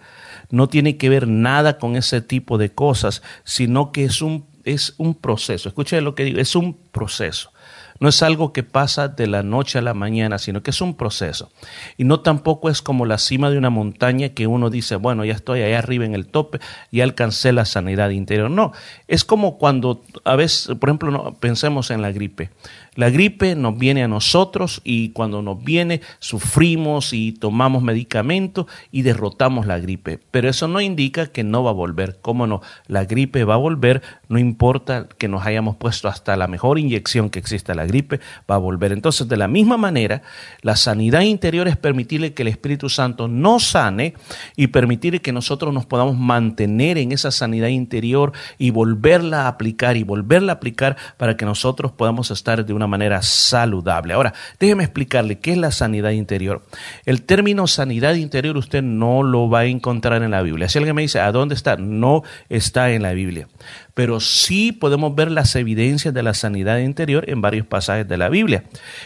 no 0.49 0.67
tiene 0.69 0.97
que 0.97 1.09
ver 1.09 1.27
nada 1.27 1.77
con 1.77 1.95
ese 1.95 2.21
tipo 2.21 2.57
de 2.57 2.71
cosas, 2.71 3.21
sino 3.43 3.91
que 3.91 4.05
es 4.05 4.23
un 4.23 4.48
es 4.63 4.93
un 4.97 5.15
proceso. 5.15 5.69
Escuche 5.69 6.01
lo 6.01 6.15
que 6.15 6.23
digo, 6.23 6.39
es 6.39 6.55
un 6.55 6.73
proceso. 6.91 7.51
No 7.99 8.07
es 8.07 8.23
algo 8.23 8.53
que 8.53 8.63
pasa 8.63 9.09
de 9.09 9.27
la 9.27 9.43
noche 9.43 9.77
a 9.77 9.81
la 9.81 9.93
mañana, 9.93 10.37
sino 10.37 10.63
que 10.63 10.71
es 10.71 10.79
un 10.79 10.95
proceso. 10.95 11.51
Y 11.97 12.05
no 12.05 12.21
tampoco 12.21 12.69
es 12.69 12.81
como 12.81 13.05
la 13.05 13.17
cima 13.17 13.49
de 13.49 13.57
una 13.57 13.69
montaña 13.69 14.29
que 14.29 14.47
uno 14.47 14.69
dice, 14.69 14.95
bueno, 14.95 15.25
ya 15.25 15.33
estoy 15.33 15.61
allá 15.61 15.79
arriba 15.79 16.05
en 16.05 16.15
el 16.15 16.27
tope, 16.27 16.59
y 16.91 17.01
alcancé 17.01 17.51
la 17.51 17.65
sanidad 17.65 18.09
interior. 18.11 18.49
No, 18.49 18.71
es 19.07 19.25
como 19.25 19.57
cuando 19.57 20.01
a 20.23 20.37
veces, 20.37 20.77
por 20.79 20.89
ejemplo, 20.89 21.11
no, 21.11 21.33
pensemos 21.35 21.91
en 21.91 22.01
la 22.01 22.11
gripe. 22.11 22.51
La 22.95 23.09
gripe 23.09 23.55
nos 23.55 23.77
viene 23.77 24.03
a 24.03 24.07
nosotros 24.07 24.81
y 24.83 25.09
cuando 25.09 25.41
nos 25.41 25.63
viene 25.63 26.01
sufrimos 26.19 27.13
y 27.13 27.31
tomamos 27.31 27.83
medicamentos 27.83 28.65
y 28.91 29.03
derrotamos 29.03 29.65
la 29.65 29.79
gripe. 29.79 30.19
Pero 30.31 30.49
eso 30.49 30.67
no 30.67 30.81
indica 30.81 31.27
que 31.27 31.43
no 31.43 31.63
va 31.63 31.71
a 31.71 31.73
volver. 31.73 32.17
¿Cómo 32.21 32.47
no? 32.47 32.61
La 32.87 33.05
gripe 33.05 33.43
va 33.43 33.55
a 33.55 33.57
volver, 33.57 34.01
no 34.27 34.39
importa 34.39 35.07
que 35.17 35.27
nos 35.27 35.45
hayamos 35.45 35.75
puesto 35.75 36.07
hasta 36.07 36.35
la 36.35 36.47
mejor 36.47 36.79
inyección 36.79 37.29
que 37.29 37.39
exista, 37.39 37.73
la 37.73 37.85
gripe 37.85 38.19
va 38.49 38.55
a 38.55 38.59
volver. 38.59 38.91
Entonces, 38.91 39.27
de 39.27 39.37
la 39.37 39.47
misma 39.47 39.77
manera, 39.77 40.21
la 40.61 40.75
sanidad 40.75 41.21
interior 41.21 41.67
es 41.67 41.77
permitirle 41.77 42.33
que 42.33 42.43
el 42.43 42.47
Espíritu 42.47 42.89
Santo 42.89 43.27
nos 43.27 43.65
sane 43.65 44.13
y 44.55 44.67
permitir 44.67 45.21
que 45.21 45.31
nosotros 45.31 45.73
nos 45.73 45.85
podamos 45.85 46.17
mantener 46.17 46.97
en 46.97 47.11
esa 47.11 47.31
sanidad 47.31 47.67
interior 47.67 48.33
y 48.57 48.71
volverla 48.71 49.43
a 49.43 49.47
aplicar 49.47 49.97
y 49.97 50.03
volverla 50.03 50.53
a 50.53 50.55
aplicar 50.55 50.97
para 51.17 51.37
que 51.37 51.45
nosotros 51.45 51.91
podamos 51.91 52.31
estar 52.31 52.65
de 52.65 52.73
una 52.73 52.78
manera 52.87 53.21
saludable. 53.21 54.13
Ahora, 54.13 54.33
déjeme 54.59 54.83
explicarle 54.83 55.39
qué 55.39 55.51
es 55.51 55.57
la 55.57 55.71
sanidad 55.71 56.11
interior. 56.11 56.63
El 57.05 57.23
término 57.23 57.67
sanidad 57.67 58.15
interior 58.15 58.57
usted 58.57 58.81
no 58.83 59.23
lo 59.23 59.49
va 59.49 59.59
a 59.59 59.65
encontrar 59.65 60.23
en 60.23 60.31
la 60.31 60.41
Biblia. 60.41 60.69
Si 60.69 60.77
alguien 60.77 60.95
me 60.95 61.01
dice, 61.01 61.19
¿a 61.19 61.31
dónde 61.31 61.55
está? 61.55 61.77
No 61.77 62.23
está 62.49 62.91
en 62.91 63.03
la 63.03 63.13
Biblia. 63.13 63.47
Pero 63.93 64.19
sí 64.19 64.71
podemos 64.71 65.15
ver 65.15 65.31
las 65.31 65.55
evidencias 65.55 66.13
de 66.13 66.23
la 66.23 66.33
sanidad 66.33 66.77
interior 66.79 67.29
en 67.29 67.41
varios 67.41 67.67
pasajes 67.67 68.07
de 68.07 68.17
la 68.17 68.29
Biblia. 68.29 68.63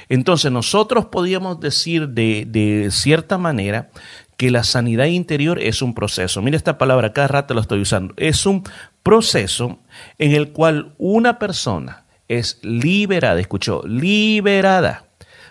Entonces 0.10 0.51
nosotros 0.51 1.06
podríamos 1.06 1.60
decir 1.60 2.10
de, 2.10 2.46
de 2.48 2.89
cierta 2.92 3.38
manera 3.38 3.89
que 4.38 4.51
la 4.51 4.63
sanidad 4.63 5.06
interior 5.06 5.60
es 5.60 5.82
un 5.82 5.94
proceso. 5.94 6.42
Mira 6.42 6.58
esta 6.58 6.77
palabra, 6.77 7.13
cada 7.13 7.27
rato 7.27 7.53
la 7.53 7.62
estoy 7.62 7.82
usando. 7.82 8.13
Es 8.18 8.46
un 8.46 8.63
proceso 9.03 9.80
en 10.18 10.32
el 10.32 10.51
cual 10.51 10.94
una 10.98 11.39
persona 11.39 12.02
es 12.27 12.60
liberada, 12.63 13.39
escuchó, 13.39 13.84
liberada, 13.86 15.06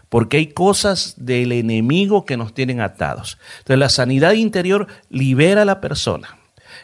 porque 0.09 0.37
hay 0.39 0.49
cosas 0.49 1.15
del 1.17 1.53
enemigo 1.53 2.25
que 2.25 2.37
nos 2.37 2.55
tienen 2.55 2.81
atados. 2.81 3.39
Entonces 3.59 3.79
la 3.79 3.89
sanidad 3.89 4.33
interior 4.33 4.87
libera 5.09 5.63
a 5.63 5.67
la 5.67 5.81
persona 5.81 6.39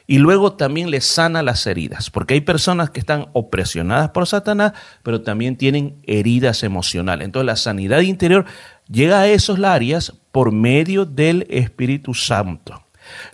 y 0.06 0.18
luego 0.18 0.54
también 0.54 0.90
le 0.90 1.02
sana 1.02 1.42
las 1.42 1.66
heridas, 1.66 2.10
porque 2.10 2.34
hay 2.34 2.40
personas 2.40 2.90
que 2.90 3.00
están 3.00 3.26
opresionadas 3.34 4.10
por 4.10 4.26
Satanás, 4.26 4.72
pero 5.02 5.20
también 5.20 5.56
tienen 5.56 6.00
heridas 6.04 6.62
emocionales. 6.62 7.26
Entonces 7.26 7.46
la 7.46 7.56
sanidad 7.56 8.00
interior 8.00 8.46
llega 8.90 9.20
a 9.20 9.28
esos 9.28 9.62
áreas 9.62 10.14
por 10.32 10.52
medio 10.52 11.04
del 11.04 11.46
Espíritu 11.50 12.14
Santo. 12.14 12.82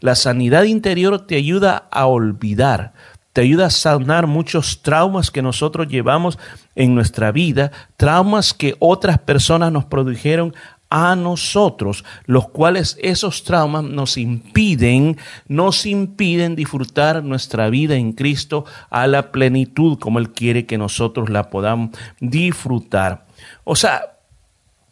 La 0.01 0.15
sanidad 0.15 0.65
interior 0.65 1.27
te 1.27 1.37
ayuda 1.37 1.89
a 1.91 2.07
olvidar, 2.07 2.93
te 3.35 3.41
ayuda 3.41 3.67
a 3.67 3.71
sanar 3.71 4.29
muchos 4.29 4.81
traumas 4.81 5.33
que 5.33 5.43
nosotros 5.43 5.89
llevamos 5.89 6.39
en 6.77 6.95
nuestra 6.95 7.33
vida, 7.33 7.73
traumas 7.97 8.55
que 8.55 8.77
otras 8.79 9.19
personas 9.19 9.73
nos 9.73 9.85
produjeron 9.85 10.55
a 10.89 11.17
nosotros, 11.17 12.05
los 12.27 12.49
cuales 12.51 12.97
esos 13.03 13.43
traumas 13.43 13.83
nos 13.83 14.17
impiden, 14.19 15.17
nos 15.49 15.85
impiden 15.85 16.55
disfrutar 16.55 17.25
nuestra 17.25 17.69
vida 17.71 17.97
en 17.97 18.13
Cristo 18.13 18.67
a 18.89 19.09
la 19.09 19.33
plenitud 19.33 19.99
como 19.99 20.21
Él 20.21 20.31
quiere 20.31 20.65
que 20.65 20.79
nosotros 20.79 21.29
la 21.29 21.51
podamos 21.51 21.91
disfrutar. 22.21 23.27
O 23.65 23.75
sea, 23.75 24.19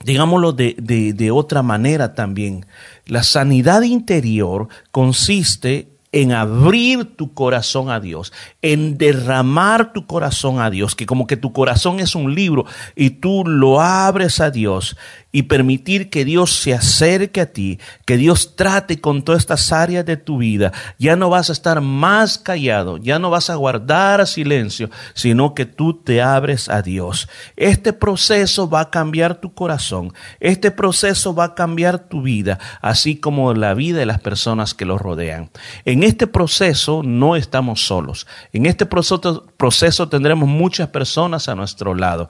digámoslo 0.04 0.52
de, 0.52 0.74
de, 0.76 1.30
otra 1.30 1.62
manera 1.62 2.14
también, 2.14 2.66
la 3.06 3.22
sanidad 3.22 3.82
interior 3.82 4.66
consiste 4.90 5.91
en 6.12 6.32
abrir 6.32 7.16
tu 7.16 7.32
corazón 7.32 7.90
a 7.90 7.98
Dios, 7.98 8.32
en 8.60 8.98
derramar 8.98 9.92
tu 9.92 10.06
corazón 10.06 10.60
a 10.60 10.70
Dios, 10.70 10.94
que 10.94 11.06
como 11.06 11.26
que 11.26 11.38
tu 11.38 11.52
corazón 11.52 12.00
es 12.00 12.14
un 12.14 12.34
libro 12.34 12.66
y 12.94 13.10
tú 13.10 13.44
lo 13.46 13.80
abres 13.80 14.40
a 14.40 14.50
Dios 14.50 14.96
y 15.32 15.44
permitir 15.44 16.10
que 16.10 16.24
Dios 16.24 16.54
se 16.54 16.74
acerque 16.74 17.40
a 17.40 17.52
ti, 17.52 17.80
que 18.04 18.18
Dios 18.18 18.54
trate 18.54 19.00
con 19.00 19.22
todas 19.22 19.40
estas 19.40 19.72
áreas 19.72 20.04
de 20.04 20.18
tu 20.18 20.38
vida. 20.38 20.72
Ya 20.98 21.16
no 21.16 21.30
vas 21.30 21.48
a 21.48 21.54
estar 21.54 21.80
más 21.80 22.38
callado, 22.38 22.98
ya 22.98 23.18
no 23.18 23.30
vas 23.30 23.48
a 23.48 23.54
guardar 23.54 24.26
silencio, 24.26 24.90
sino 25.14 25.54
que 25.54 25.64
tú 25.64 25.94
te 25.94 26.20
abres 26.20 26.68
a 26.68 26.82
Dios. 26.82 27.28
Este 27.56 27.92
proceso 27.92 28.68
va 28.68 28.80
a 28.82 28.90
cambiar 28.90 29.40
tu 29.40 29.54
corazón, 29.54 30.12
este 30.38 30.70
proceso 30.70 31.34
va 31.34 31.44
a 31.44 31.54
cambiar 31.54 31.98
tu 31.98 32.22
vida, 32.22 32.58
así 32.82 33.16
como 33.16 33.54
la 33.54 33.74
vida 33.74 33.98
de 33.98 34.06
las 34.06 34.20
personas 34.20 34.74
que 34.74 34.84
lo 34.84 34.98
rodean. 34.98 35.50
En 35.84 36.02
este 36.02 36.26
proceso 36.26 37.02
no 37.02 37.36
estamos 37.36 37.86
solos. 37.86 38.26
En 38.52 38.66
este 38.66 38.84
proceso, 38.84 39.46
proceso 39.62 40.08
tendremos 40.08 40.48
muchas 40.48 40.88
personas 40.88 41.48
a 41.48 41.54
nuestro 41.54 41.94
lado. 41.94 42.28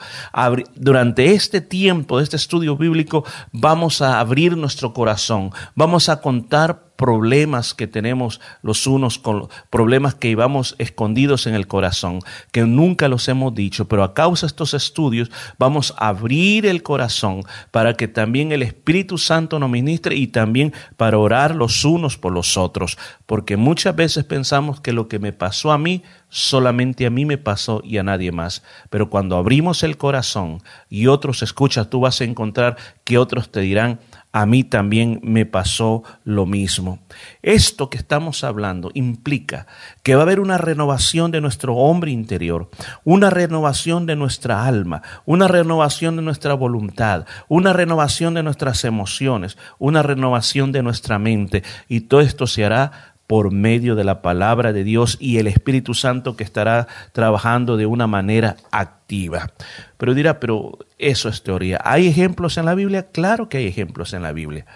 Durante 0.75 1.33
este 1.33 1.63
tiempo 1.63 2.19
de 2.19 2.25
este 2.25 2.37
estudio 2.37 2.77
bíblico, 2.77 3.25
vamos 3.53 4.03
a 4.03 4.21
abrir 4.21 4.55
nuestro 4.55 4.93
corazón, 4.93 5.51
vamos 5.75 6.11
a 6.11 6.21
contar 6.21 6.92
problemas 6.97 7.75
que 7.75 7.87
tenemos 7.87 8.41
los 8.63 8.87
unos 8.87 9.19
con 9.19 9.49
problemas 9.71 10.15
que 10.15 10.29
íbamos 10.29 10.75
escondidos 10.79 11.47
en 11.47 11.55
el 11.55 11.67
corazón, 11.67 12.21
que 12.53 12.63
nunca 12.63 13.09
los 13.09 13.29
hemos 13.29 13.55
dicho, 13.55 13.89
pero 13.89 14.05
a 14.05 14.15
causa 14.15 14.47
de 14.47 14.51
estos 14.51 14.75
estudios 14.75 15.31
vamos 15.59 15.95
a 15.99 16.09
abrir 16.09 16.67
el 16.67 16.83
corazón 16.83 17.45
para 17.71 17.95
que 17.95 18.09
también 18.09 18.53
el 18.53 18.63
Espíritu 18.63 19.19
Santo 19.19 19.59
nos 19.59 19.71
ministre 19.71 20.15
y 20.15 20.29
también 20.29 20.73
para 20.97 21.19
orar 21.19 21.55
los 21.55 21.85
unos 21.85 22.19
por 22.19 22.33
los 22.33 22.57
otros, 22.57 22.99
porque 23.27 23.57
muchas 23.57 23.97
veces 23.97 24.25
pensamos 24.25 24.81
que 24.81 24.93
lo 24.93 25.09
que 25.09 25.19
me 25.19 25.33
pasó 25.33 25.73
a 25.73 25.79
mí 25.79 26.03
solamente 26.33 27.05
a 27.05 27.11
mí 27.11 27.27
me 27.27 27.37
pasó 27.37 27.83
y 27.85 27.99
a 27.99 28.03
nadie 28.03 28.33
más. 28.33 28.63
Pero 28.89 29.11
cuando 29.11 29.37
abrimos 29.37 29.83
el 29.83 29.99
corazón 29.99 30.63
y 30.89 31.07
otros 31.07 31.43
escuchan, 31.43 31.91
tú 31.91 32.01
vas 32.01 32.21
a 32.23 32.25
encontrar 32.25 32.79
que 33.05 33.19
otros 33.19 33.53
te 33.53 33.61
dirán, 33.61 34.01
a 34.33 34.47
mí 34.47 34.65
también 34.65 35.21
me 35.23 35.45
pasó 35.45 36.03
lo 36.25 36.47
mismo. 36.47 36.99
Esto 37.43 37.91
que 37.91 37.99
estamos 37.99 38.45
hablando 38.45 38.91
implica 38.95 39.67
que 40.03 40.15
va 40.15 40.23
a 40.23 40.25
haber 40.25 40.41
una 40.41 40.57
renovación 40.57 41.31
de 41.31 41.43
nuestro 41.43 41.77
hombre 41.77 42.11
interior, 42.11 42.71
una 43.05 43.29
renovación 43.29 44.07
de 44.07 44.17
nuestra 44.17 44.67
alma, 44.67 45.03
una 45.27 45.49
renovación 45.49 46.17
de 46.17 46.23
nuestra 46.23 46.55
voluntad, 46.55 47.27
una 47.49 47.75
renovación 47.75 48.33
de 48.33 48.43
nuestras 48.43 48.85
emociones, 48.85 49.59
una 49.79 50.03
renovación 50.03 50.73
de 50.73 50.83
nuestra 50.83 51.19
mente. 51.19 51.63
Y 51.89 52.01
todo 52.01 52.23
esto 52.23 52.47
se 52.47 52.65
hará 52.65 53.12
por 53.33 53.51
medio 53.51 53.95
de 53.95 54.05
la 54.05 54.21
palabra 54.21 54.75
de 54.75 54.85
Dios 54.85 55.17
y 55.19 55.39
el 55.39 55.47
Espíritu 55.47 55.95
Santo 55.95 56.37
que 56.37 56.45
estará 56.45 56.87
trabajando 57.13 57.79
de 57.79 57.87
una 57.87 58.07
manera 58.07 58.59
activa. 58.71 59.55
Pero 59.97 60.13
dirá, 60.13 60.39
pero 60.39 60.79
eso 60.99 61.31
es 61.31 61.43
teoría. 61.43 61.81
¿Hay 61.83 62.07
ejemplos 62.07 62.59
en 62.59 62.67
la 62.67 62.75
Biblia? 62.75 63.07
Claro 63.11 63.49
que 63.49 63.57
hay 63.57 63.67
ejemplos 63.67 64.13
en 64.13 64.21
la 64.21 64.33
Biblia. 64.33 64.67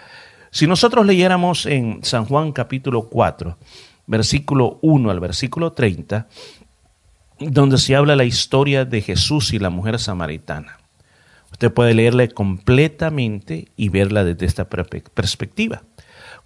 Si 0.49 0.65
nosotros 0.65 1.05
leyéramos 1.05 1.67
en 1.67 1.99
San 2.03 2.25
Juan 2.25 2.51
capítulo 2.51 3.09
4, 3.09 3.59
versículo 4.07 4.79
1 4.81 5.11
al 5.11 5.19
versículo 5.19 5.73
30, 5.73 6.25
donde 7.39 7.77
se 7.77 7.95
habla 7.95 8.15
la 8.15 8.25
historia 8.25 8.85
de 8.85 9.01
Jesús 9.01 9.53
y 9.53 9.59
la 9.59 9.69
mujer 9.69 9.99
samaritana. 9.99 10.79
Usted 11.51 11.71
puede 11.71 11.93
leerla 11.93 12.27
completamente 12.27 13.67
y 13.77 13.89
verla 13.89 14.23
desde 14.23 14.47
esta 14.47 14.67
perspectiva. 14.67 15.83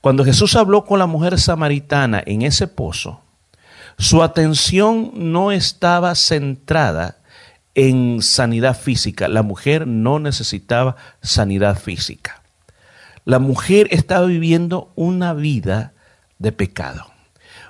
Cuando 0.01 0.25
Jesús 0.25 0.55
habló 0.55 0.83
con 0.83 0.97
la 0.97 1.05
mujer 1.05 1.39
samaritana 1.39 2.23
en 2.25 2.41
ese 2.41 2.67
pozo, 2.67 3.21
su 3.99 4.23
atención 4.23 5.11
no 5.13 5.51
estaba 5.51 6.15
centrada 6.15 7.17
en 7.75 8.21
sanidad 8.23 8.77
física. 8.77 9.27
La 9.27 9.43
mujer 9.43 9.85
no 9.85 10.19
necesitaba 10.19 10.95
sanidad 11.21 11.77
física. 11.77 12.41
La 13.25 13.37
mujer 13.37 13.87
estaba 13.91 14.25
viviendo 14.25 14.91
una 14.95 15.33
vida 15.33 15.93
de 16.39 16.51
pecado. 16.51 17.05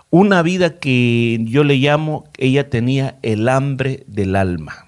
Una 0.10 0.42
vida 0.42 0.80
que 0.80 1.40
yo 1.44 1.66
le 1.66 1.76
llamo, 1.76 2.30
ella 2.38 2.70
tenía 2.70 3.18
el 3.22 3.50
hambre 3.50 4.04
del 4.08 4.38
alma. 4.38 4.88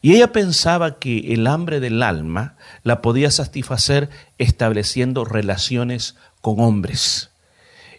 Y 0.00 0.14
ella 0.14 0.32
pensaba 0.32 0.98
que 0.98 1.34
el 1.34 1.46
hambre 1.46 1.80
del 1.80 2.02
alma 2.02 2.56
la 2.84 3.02
podía 3.02 3.30
satisfacer 3.30 4.10
estableciendo 4.38 5.24
relaciones 5.24 6.16
con 6.40 6.60
hombres. 6.60 7.30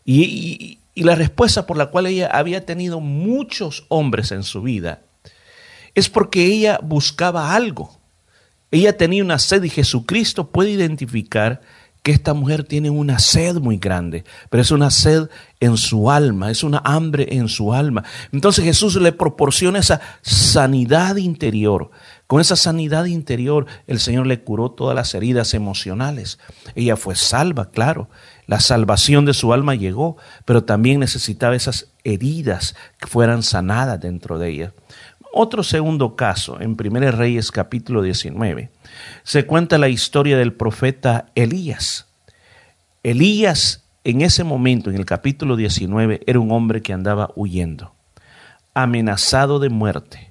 Y, 0.06 0.80
la 0.96 1.16
respuesta 1.16 1.66
por 1.66 1.78
la 1.78 1.86
cual 1.86 2.08
ella 2.08 2.28
había 2.28 2.66
tenido 2.66 3.00
muchos 3.00 3.86
hombres 3.88 4.34
en 4.34 4.44
su 4.44 4.62
vida 4.62 5.02
es 5.96 6.10
porque 6.10 6.46
ella 6.46 6.78
buscaba 6.84 7.56
algo. 7.56 7.98
Ella 8.70 8.98
tenía 8.98 9.24
una 9.24 9.40
sed 9.40 9.64
y 9.64 9.70
Jesucristo 9.70 10.50
puede 10.50 10.72
identificar 10.72 11.62
que 12.04 12.12
esta 12.12 12.34
mujer 12.34 12.64
tiene 12.64 12.90
una 12.90 13.20
sed 13.20 13.56
muy 13.56 13.78
grande, 13.78 14.24
pero 14.50 14.62
es 14.62 14.72
una 14.72 14.90
sed 14.92 15.30
en 15.60 15.78
su 15.78 16.10
alma, 16.12 16.52
es 16.52 16.64
una 16.64 16.82
hambre 16.86 17.28
en 17.32 17.50
su 17.50 17.74
alma. 17.74 18.04
Entonces 18.32 18.64
Jesús 18.64 18.96
le 18.96 19.12
proporciona 19.12 19.80
esa 19.80 20.02
sanidad 20.22 21.18
interior. 21.18 21.92
Con 22.30 22.42
esa 22.42 22.56
sanidad 22.56 23.06
interior 23.06 23.66
el 23.88 24.00
Señor 24.00 24.28
le 24.28 24.42
curó 24.42 24.70
todas 24.70 24.96
las 24.96 25.16
heridas 25.16 25.56
emocionales. 25.56 26.38
Ella 26.76 26.96
fue 26.96 27.16
salva, 27.16 27.72
claro. 27.72 28.08
La 28.46 28.60
salvación 28.60 29.26
de 29.26 29.34
su 29.34 29.52
alma 29.52 29.74
llegó, 29.74 30.16
pero 30.46 30.64
también 30.64 31.00
necesitaba 31.00 31.56
esas 31.56 31.88
heridas 32.04 32.76
que 33.00 33.08
fueran 33.08 33.42
sanadas 33.42 34.00
dentro 34.00 34.38
de 34.38 34.50
ella. 34.50 34.74
Otro 35.34 35.64
segundo 35.64 36.16
caso, 36.16 36.62
en 36.62 36.78
1 36.80 37.10
Reyes 37.14 37.50
capítulo 37.52 38.04
19, 38.04 38.70
se 39.24 39.48
cuenta 39.48 39.80
la 39.80 39.90
historia 39.90 40.38
del 40.38 40.54
profeta 40.54 41.32
Elías. 41.34 42.06
Elías 43.02 43.86
en 44.04 44.22
ese 44.22 44.44
momento, 44.44 44.92
en 44.92 44.98
el 44.98 45.06
capítulo 45.08 45.56
19, 45.56 46.22
era 46.28 46.40
un 46.40 46.52
hombre 46.52 46.84
que 46.84 46.94
andaba 46.94 47.32
huyendo, 47.36 47.96
amenazado 48.76 49.58
de 49.58 49.70
muerte. 49.70 50.29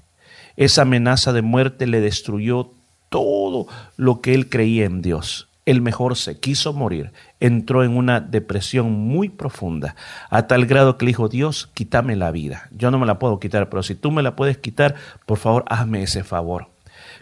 Esa 0.58 0.82
amenaza 0.82 1.32
de 1.32 1.40
muerte 1.40 1.86
le 1.86 2.02
destruyó 2.02 2.72
todo 3.08 3.66
lo 3.96 4.20
que 4.20 4.34
él 4.34 4.50
creía 4.50 4.84
en 4.84 5.00
Dios 5.00 5.48
el 5.68 5.82
mejor 5.82 6.16
se 6.16 6.40
quiso 6.40 6.72
morir, 6.72 7.12
entró 7.40 7.84
en 7.84 7.94
una 7.94 8.20
depresión 8.20 8.90
muy 8.90 9.28
profunda, 9.28 9.96
a 10.30 10.46
tal 10.46 10.64
grado 10.64 10.96
que 10.96 11.04
le 11.04 11.10
dijo, 11.10 11.28
Dios, 11.28 11.68
quítame 11.74 12.16
la 12.16 12.30
vida. 12.30 12.70
Yo 12.70 12.90
no 12.90 12.98
me 12.98 13.04
la 13.04 13.18
puedo 13.18 13.38
quitar, 13.38 13.68
pero 13.68 13.82
si 13.82 13.94
tú 13.94 14.10
me 14.10 14.22
la 14.22 14.34
puedes 14.34 14.56
quitar, 14.56 14.94
por 15.26 15.36
favor, 15.36 15.66
hazme 15.68 16.02
ese 16.02 16.24
favor. 16.24 16.68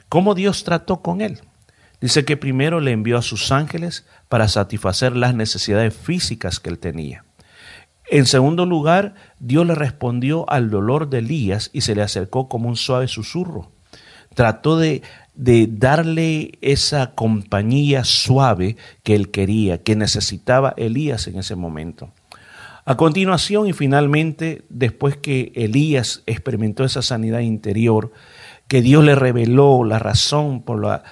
¿Cómo 0.09 0.37
Dios 0.37 0.63
trató 0.63 0.99
con 1.03 1.23
él? 1.23 1.41
Dice 2.01 2.25
que 2.25 2.37
primero 2.37 2.79
le 2.79 2.93
envió 2.93 3.19
a 3.19 3.23
sus 3.23 3.51
ángeles 3.51 4.07
para 4.29 4.47
satisfacer 4.47 5.17
las 5.17 5.35
necesidades 5.35 5.93
físicas 5.93 6.61
que 6.61 6.71
él 6.71 6.79
tenía. 6.79 7.25
En 8.09 8.27
segundo 8.27 8.67
lugar, 8.67 9.15
Dios 9.41 9.67
le 9.67 9.75
respondió 9.75 10.49
al 10.49 10.71
dolor 10.71 11.09
de 11.11 11.19
Elías 11.19 11.71
y 11.73 11.81
se 11.81 11.95
le 11.95 12.03
acercó 12.03 12.49
como 12.49 12.69
un 12.69 12.77
suave 12.77 13.09
susurro. 13.09 13.73
Trató 14.35 14.79
de 14.79 15.03
darle 15.35 16.59
esa 16.61 17.15
compañía 17.15 18.05
suave 18.05 18.77
que 19.03 19.15
él 19.15 19.31
quería, 19.31 19.83
que 19.83 19.97
necesitaba 19.97 20.75
Elías 20.77 21.27
en 21.27 21.39
ese 21.39 21.57
momento. 21.57 22.13
A 22.89 22.97
continuación 22.97 23.67
y 23.67 23.73
finalmente, 23.73 24.63
después 24.69 25.17
que 25.17 25.51
Elías 25.57 26.23
experimentó 26.27 26.85
esa 26.85 27.03
sanidad 27.03 27.41
interior, 27.41 28.13
que 28.69 28.81
Dios 28.81 29.03
le 29.03 29.17
reveló 29.17 29.83
la 29.83 29.99
razón 29.99 30.63
por, 30.63 30.81
la, 30.81 31.03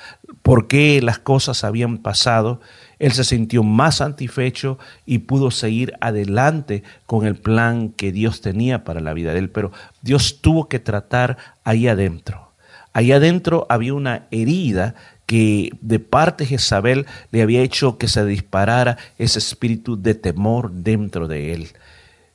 por 0.43 0.69
qué 0.69 1.03
las 1.03 1.19
cosas 1.19 1.65
habían 1.65 1.99
pasado, 1.99 2.61
él 2.99 3.13
se 3.13 3.25
sintió 3.25 3.63
más 3.63 3.97
satisfecho 3.97 4.79
y 5.07 5.19
pudo 5.19 5.51
seguir 5.51 5.95
adelante 6.01 6.83
con 7.07 7.27
el 7.27 7.37
plan 7.37 7.91
que 7.91 8.13
Dios 8.13 8.41
tenía 8.41 8.85
para 8.85 9.01
la 9.01 9.15
vida 9.15 9.33
de 9.33 9.41
él. 9.41 9.51
Pero 9.51 9.73
Dios 10.03 10.41
tuvo 10.41 10.69
que 10.69 10.79
tratar 10.79 11.37
ahí 11.65 11.89
adentro. 11.89 12.53
Ahí 12.93 13.13
adentro 13.13 13.67
había 13.69 13.95
una 13.95 14.27
herida 14.31 14.95
que 15.27 15.71
de 15.81 15.99
parte 15.99 16.45
de 16.45 16.51
Jezabel 16.51 17.07
le 17.33 17.43
había 17.43 17.63
hecho 17.63 17.99
que 17.99 18.09
se 18.09 18.25
disparara 18.25 18.99
ese 19.19 19.39
espíritu 19.39 20.01
de 20.01 20.15
temor 20.15 20.71
dentro 20.71 21.27
de 21.27 21.55
él. 21.55 21.69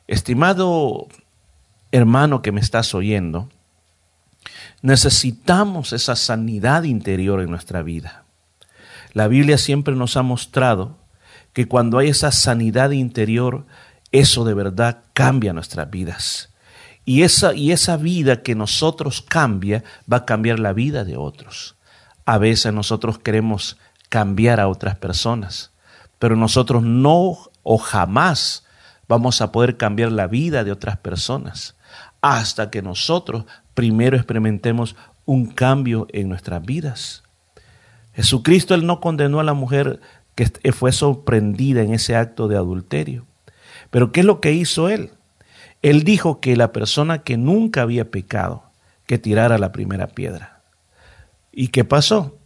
Estimado 0.07 1.07
hermano 1.91 2.41
que 2.41 2.51
me 2.51 2.61
estás 2.61 2.93
oyendo, 2.93 3.49
necesitamos 4.81 5.93
esa 5.93 6.15
sanidad 6.15 6.83
interior 6.83 7.41
en 7.41 7.49
nuestra 7.49 7.81
vida. 7.81 8.18
La 9.13 9.27
Biblia 9.27 9.57
siempre 9.57 9.95
nos 9.95 10.17
ha 10.17 10.21
mostrado 10.21 10.97
que 11.53 11.67
cuando 11.67 11.97
hay 11.97 12.09
esa 12.09 12.31
sanidad 12.31 12.91
interior, 12.91 13.65
eso 14.11 14.45
de 14.45 14.53
verdad 14.53 15.03
cambia 15.13 15.53
nuestras 15.53 15.89
vidas. 15.89 16.53
Y 17.05 17.23
esa, 17.23 17.53
y 17.53 17.71
esa 17.71 17.97
vida 17.97 18.43
que 18.43 18.55
nosotros 18.55 19.21
cambia 19.21 19.83
va 20.11 20.17
a 20.17 20.25
cambiar 20.25 20.59
la 20.59 20.73
vida 20.73 21.03
de 21.05 21.17
otros. 21.17 21.75
A 22.25 22.37
veces 22.37 22.71
nosotros 22.71 23.17
queremos 23.17 23.77
cambiar 24.09 24.59
a 24.59 24.67
otras 24.67 24.95
personas, 24.97 25.71
pero 26.19 26.35
nosotros 26.35 26.83
no 26.83 27.37
o 27.63 27.77
jamás 27.77 28.65
vamos 29.07 29.41
a 29.41 29.51
poder 29.51 29.77
cambiar 29.77 30.11
la 30.11 30.27
vida 30.27 30.63
de 30.63 30.71
otras 30.71 30.97
personas 30.97 31.75
hasta 32.21 32.69
que 32.69 32.81
nosotros 32.81 33.45
primero 33.73 34.17
experimentemos 34.17 34.95
un 35.25 35.47
cambio 35.47 36.07
en 36.11 36.29
nuestras 36.29 36.61
vidas. 36.63 37.23
Jesucristo 38.19 38.75
él 38.75 38.85
no 38.85 38.99
condenó 38.99 39.39
a 39.39 39.45
la 39.45 39.53
mujer 39.53 40.01
que 40.35 40.73
fue 40.73 40.91
sorprendida 40.91 41.83
en 41.83 41.93
ese 41.93 42.17
acto 42.17 42.49
de 42.49 42.57
adulterio. 42.57 43.25
Pero 43.91 44.11
¿qué 44.11 44.19
es 44.19 44.25
lo 44.25 44.41
que 44.41 44.51
hizo 44.51 44.89
él? 44.89 45.11
Él 45.81 46.03
dijo 46.03 46.41
que 46.41 46.57
la 46.57 46.73
persona 46.73 47.19
que 47.19 47.37
nunca 47.37 47.81
había 47.81 48.11
pecado, 48.11 48.71
que 49.05 49.19
tirara 49.19 49.57
la 49.57 49.71
primera 49.71 50.07
piedra. 50.07 50.63
¿Y 51.53 51.69
qué 51.69 51.85
pasó? 51.85 52.37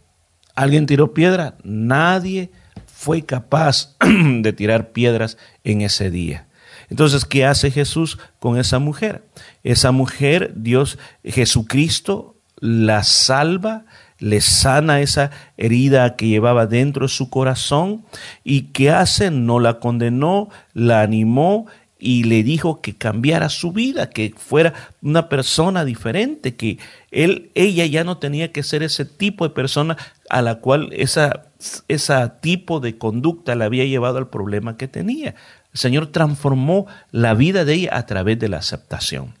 ¿Alguien 0.54 0.86
tiró 0.86 1.12
piedra? 1.12 1.56
Nadie 1.64 2.52
fue 2.86 3.22
capaz 3.22 3.96
de 4.40 4.52
tirar 4.52 4.92
piedras 4.92 5.38
en 5.64 5.80
ese 5.80 6.08
día. 6.08 6.46
Entonces, 6.88 7.24
¿qué 7.24 7.46
hace 7.46 7.72
Jesús 7.72 8.20
con 8.38 8.58
esa 8.58 8.78
mujer? 8.78 9.24
Esa 9.64 9.90
mujer, 9.90 10.52
Dios, 10.54 11.00
Jesucristo, 11.24 12.36
la 12.60 13.02
salva, 13.02 13.86
le 14.24 14.40
sana 14.40 15.02
esa 15.02 15.30
herida 15.58 16.16
que 16.16 16.28
llevaba 16.28 16.66
dentro 16.66 17.04
de 17.04 17.12
su 17.12 17.28
corazón 17.28 18.06
y 18.42 18.72
¿qué 18.72 18.90
hace? 18.90 19.30
No 19.30 19.60
la 19.60 19.80
condenó, 19.80 20.48
la 20.72 21.02
animó 21.02 21.66
y 21.98 22.24
le 22.24 22.42
dijo 22.42 22.80
que 22.80 22.96
cambiara 22.96 23.50
su 23.50 23.72
vida, 23.72 24.08
que 24.08 24.32
fuera 24.34 24.72
una 25.02 25.28
persona 25.28 25.84
diferente, 25.84 26.56
que 26.56 26.78
él, 27.10 27.50
ella 27.54 27.84
ya 27.84 28.02
no 28.02 28.16
tenía 28.16 28.50
que 28.50 28.62
ser 28.62 28.82
ese 28.82 29.04
tipo 29.04 29.46
de 29.46 29.54
persona 29.54 29.98
a 30.30 30.40
la 30.40 30.56
cual 30.56 30.88
esa, 30.92 31.48
ese 31.88 32.14
tipo 32.40 32.80
de 32.80 32.96
conducta 32.96 33.54
le 33.54 33.64
había 33.64 33.84
llevado 33.84 34.16
al 34.16 34.30
problema 34.30 34.78
que 34.78 34.88
tenía. 34.88 35.34
El 35.74 35.78
Señor 35.78 36.06
transformó 36.06 36.86
la 37.10 37.34
vida 37.34 37.66
de 37.66 37.74
ella 37.74 37.90
a 37.92 38.06
través 38.06 38.38
de 38.38 38.48
la 38.48 38.56
aceptación. 38.56 39.34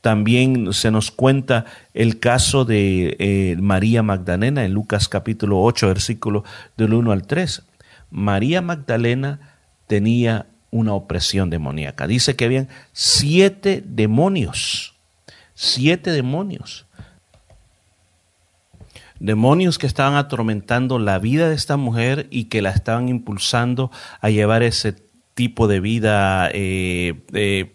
También 0.00 0.72
se 0.72 0.90
nos 0.90 1.10
cuenta 1.10 1.66
el 1.92 2.20
caso 2.20 2.64
de 2.64 3.16
eh, 3.18 3.56
María 3.60 4.02
Magdalena 4.02 4.64
en 4.64 4.72
Lucas 4.72 5.08
capítulo 5.08 5.60
8, 5.60 5.88
versículo 5.88 6.44
del 6.76 6.94
1 6.94 7.12
al 7.12 7.26
3. 7.26 7.62
María 8.10 8.62
Magdalena 8.62 9.58
tenía 9.86 10.46
una 10.70 10.94
opresión 10.94 11.50
demoníaca. 11.50 12.06
Dice 12.06 12.34
que 12.34 12.46
habían 12.46 12.68
siete 12.92 13.82
demonios, 13.84 14.94
siete 15.54 16.12
demonios. 16.12 16.86
Demonios 19.18 19.78
que 19.78 19.86
estaban 19.86 20.14
atormentando 20.14 20.98
la 20.98 21.18
vida 21.18 21.50
de 21.50 21.54
esta 21.54 21.76
mujer 21.76 22.26
y 22.30 22.44
que 22.44 22.62
la 22.62 22.70
estaban 22.70 23.10
impulsando 23.10 23.90
a 24.22 24.30
llevar 24.30 24.62
ese 24.62 24.94
tipo 25.34 25.68
de 25.68 25.80
vida 25.80 26.48
eh, 26.54 27.22
eh 27.34 27.74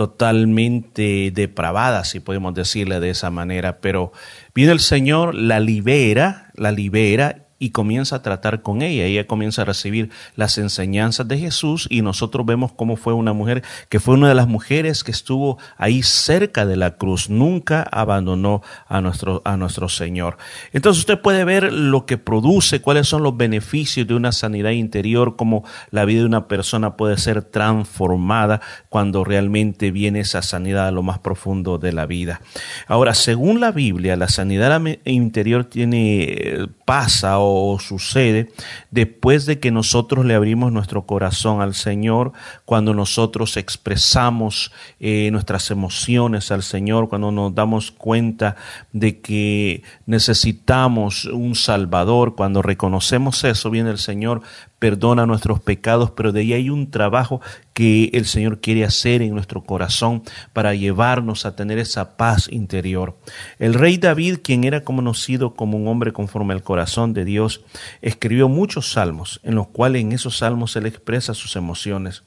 totalmente 0.00 1.30
depravada, 1.30 2.04
si 2.04 2.20
podemos 2.20 2.54
decirle 2.54 3.00
de 3.00 3.10
esa 3.10 3.28
manera, 3.28 3.80
pero 3.82 4.12
viene 4.54 4.72
el 4.72 4.80
Señor, 4.80 5.34
la 5.34 5.60
libera, 5.60 6.52
la 6.54 6.72
libera 6.72 7.49
y 7.60 7.70
comienza 7.70 8.16
a 8.16 8.22
tratar 8.22 8.62
con 8.62 8.82
ella. 8.82 9.04
Ella 9.04 9.26
comienza 9.26 9.62
a 9.62 9.64
recibir 9.66 10.10
las 10.34 10.56
enseñanzas 10.58 11.28
de 11.28 11.38
Jesús 11.38 11.86
y 11.90 12.00
nosotros 12.00 12.46
vemos 12.46 12.72
cómo 12.72 12.96
fue 12.96 13.12
una 13.12 13.34
mujer 13.34 13.62
que 13.90 14.00
fue 14.00 14.14
una 14.14 14.30
de 14.30 14.34
las 14.34 14.48
mujeres 14.48 15.04
que 15.04 15.10
estuvo 15.10 15.58
ahí 15.76 16.02
cerca 16.02 16.64
de 16.64 16.76
la 16.76 16.96
cruz. 16.96 17.28
Nunca 17.28 17.82
abandonó 17.82 18.62
a 18.88 19.02
nuestro, 19.02 19.42
a 19.44 19.58
nuestro 19.58 19.90
Señor. 19.90 20.38
Entonces 20.72 21.00
usted 21.00 21.20
puede 21.20 21.44
ver 21.44 21.70
lo 21.70 22.06
que 22.06 22.16
produce, 22.16 22.80
cuáles 22.80 23.06
son 23.06 23.22
los 23.22 23.36
beneficios 23.36 24.06
de 24.06 24.14
una 24.14 24.32
sanidad 24.32 24.70
interior, 24.70 25.36
cómo 25.36 25.62
la 25.90 26.06
vida 26.06 26.20
de 26.20 26.26
una 26.26 26.48
persona 26.48 26.96
puede 26.96 27.18
ser 27.18 27.42
transformada 27.42 28.62
cuando 28.88 29.22
realmente 29.22 29.90
viene 29.90 30.20
esa 30.20 30.40
sanidad 30.40 30.88
a 30.88 30.92
lo 30.92 31.02
más 31.02 31.18
profundo 31.18 31.76
de 31.76 31.92
la 31.92 32.06
vida. 32.06 32.40
Ahora, 32.86 33.12
según 33.12 33.60
la 33.60 33.70
Biblia, 33.70 34.16
la 34.16 34.28
sanidad 34.28 34.80
interior 35.04 35.66
tiene 35.66 36.22
eh, 36.22 36.66
pasa 36.86 37.38
o 37.38 37.49
sucede 37.80 38.52
después 38.90 39.46
de 39.46 39.58
que 39.58 39.70
nosotros 39.70 40.24
le 40.24 40.34
abrimos 40.34 40.72
nuestro 40.72 41.06
corazón 41.06 41.60
al 41.60 41.74
Señor, 41.74 42.32
cuando 42.64 42.94
nosotros 42.94 43.56
expresamos 43.56 44.72
eh, 44.98 45.30
nuestras 45.32 45.70
emociones 45.70 46.50
al 46.50 46.62
Señor, 46.62 47.08
cuando 47.08 47.30
nos 47.30 47.54
damos 47.54 47.90
cuenta 47.90 48.56
de 48.92 49.20
que 49.20 49.82
necesitamos 50.06 51.24
un 51.26 51.54
Salvador, 51.54 52.34
cuando 52.34 52.62
reconocemos 52.62 53.44
eso, 53.44 53.70
viene 53.70 53.90
el 53.90 53.98
Señor, 53.98 54.42
perdona 54.78 55.26
nuestros 55.26 55.60
pecados, 55.60 56.10
pero 56.10 56.32
de 56.32 56.40
ahí 56.40 56.52
hay 56.54 56.70
un 56.70 56.90
trabajo 56.90 57.40
que 57.80 58.10
el 58.12 58.26
Señor 58.26 58.60
quiere 58.60 58.84
hacer 58.84 59.22
en 59.22 59.32
nuestro 59.32 59.64
corazón 59.64 60.22
para 60.52 60.74
llevarnos 60.74 61.46
a 61.46 61.56
tener 61.56 61.78
esa 61.78 62.18
paz 62.18 62.46
interior. 62.52 63.16
El 63.58 63.72
rey 63.72 63.96
David, 63.96 64.40
quien 64.44 64.64
era 64.64 64.84
conocido 64.84 65.54
como 65.54 65.78
un 65.78 65.88
hombre 65.88 66.12
conforme 66.12 66.52
al 66.52 66.62
corazón 66.62 67.14
de 67.14 67.24
Dios, 67.24 67.64
escribió 68.02 68.50
muchos 68.50 68.92
salmos, 68.92 69.40
en 69.44 69.54
los 69.54 69.68
cuales 69.68 70.02
en 70.02 70.12
esos 70.12 70.36
salmos 70.36 70.76
él 70.76 70.84
expresa 70.84 71.32
sus 71.32 71.56
emociones. 71.56 72.22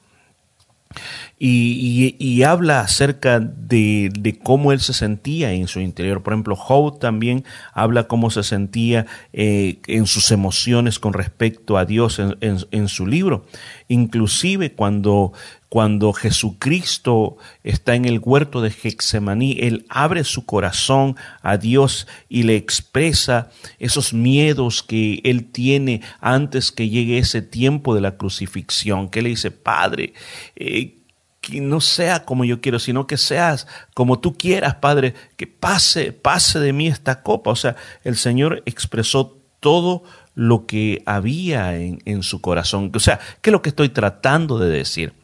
Y, 1.38 2.42
habla 2.42 2.80
acerca 2.80 3.40
de, 3.40 4.38
cómo 4.42 4.72
él 4.72 4.80
se 4.80 4.94
sentía 4.94 5.52
en 5.52 5.68
su 5.68 5.80
interior. 5.80 6.22
Por 6.22 6.32
ejemplo, 6.32 6.56
Job 6.56 6.98
también 6.98 7.44
habla 7.72 8.04
cómo 8.04 8.30
se 8.30 8.42
sentía 8.42 9.06
eh, 9.32 9.80
en 9.86 10.06
sus 10.06 10.30
emociones 10.30 10.98
con 10.98 11.12
respecto 11.12 11.76
a 11.76 11.84
Dios 11.84 12.18
en, 12.18 12.88
su 12.88 13.06
libro. 13.06 13.46
Inclusive 13.88 14.72
cuando, 14.72 15.32
cuando 15.74 16.12
Jesucristo 16.12 17.36
está 17.64 17.96
en 17.96 18.04
el 18.04 18.20
huerto 18.22 18.60
de 18.60 18.70
Getsemaní, 18.70 19.56
él 19.58 19.86
abre 19.88 20.22
su 20.22 20.46
corazón 20.46 21.16
a 21.42 21.56
Dios 21.56 22.06
y 22.28 22.44
le 22.44 22.54
expresa 22.54 23.50
esos 23.80 24.12
miedos 24.12 24.84
que 24.84 25.20
él 25.24 25.46
tiene 25.50 26.00
antes 26.20 26.70
que 26.70 26.90
llegue 26.90 27.18
ese 27.18 27.42
tiempo 27.42 27.92
de 27.92 28.02
la 28.02 28.16
crucifixión, 28.16 29.08
que 29.08 29.20
le 29.20 29.30
dice, 29.30 29.50
Padre, 29.50 30.14
eh, 30.54 30.98
que 31.40 31.60
no 31.60 31.80
sea 31.80 32.24
como 32.24 32.44
yo 32.44 32.60
quiero, 32.60 32.78
sino 32.78 33.08
que 33.08 33.16
seas 33.16 33.66
como 33.94 34.20
tú 34.20 34.34
quieras, 34.34 34.76
Padre, 34.76 35.14
que 35.36 35.48
pase, 35.48 36.12
pase 36.12 36.60
de 36.60 36.72
mí 36.72 36.86
esta 36.86 37.24
copa. 37.24 37.50
O 37.50 37.56
sea, 37.56 37.74
el 38.04 38.14
Señor 38.14 38.62
expresó 38.64 39.40
todo 39.58 40.04
lo 40.36 40.66
que 40.66 41.02
había 41.04 41.76
en, 41.76 42.00
en, 42.04 42.22
su 42.22 42.40
corazón. 42.40 42.92
O 42.94 43.00
sea, 43.00 43.18
¿qué 43.40 43.50
es 43.50 43.52
lo 43.52 43.62
que 43.62 43.70
estoy 43.70 43.88
tratando 43.88 44.58
de 44.60 44.70
decir? 44.70 45.14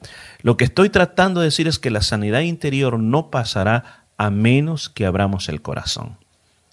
Lo 0.42 0.56
que 0.56 0.64
estoy 0.64 0.90
tratando 0.90 1.40
de 1.40 1.46
decir 1.46 1.68
es 1.68 1.78
que 1.78 1.90
la 1.90 2.02
sanidad 2.02 2.40
interior 2.40 2.98
no 2.98 3.30
pasará 3.30 4.04
a 4.16 4.30
menos 4.30 4.88
que 4.88 5.06
abramos 5.06 5.48
el 5.48 5.62
corazón. 5.62 6.18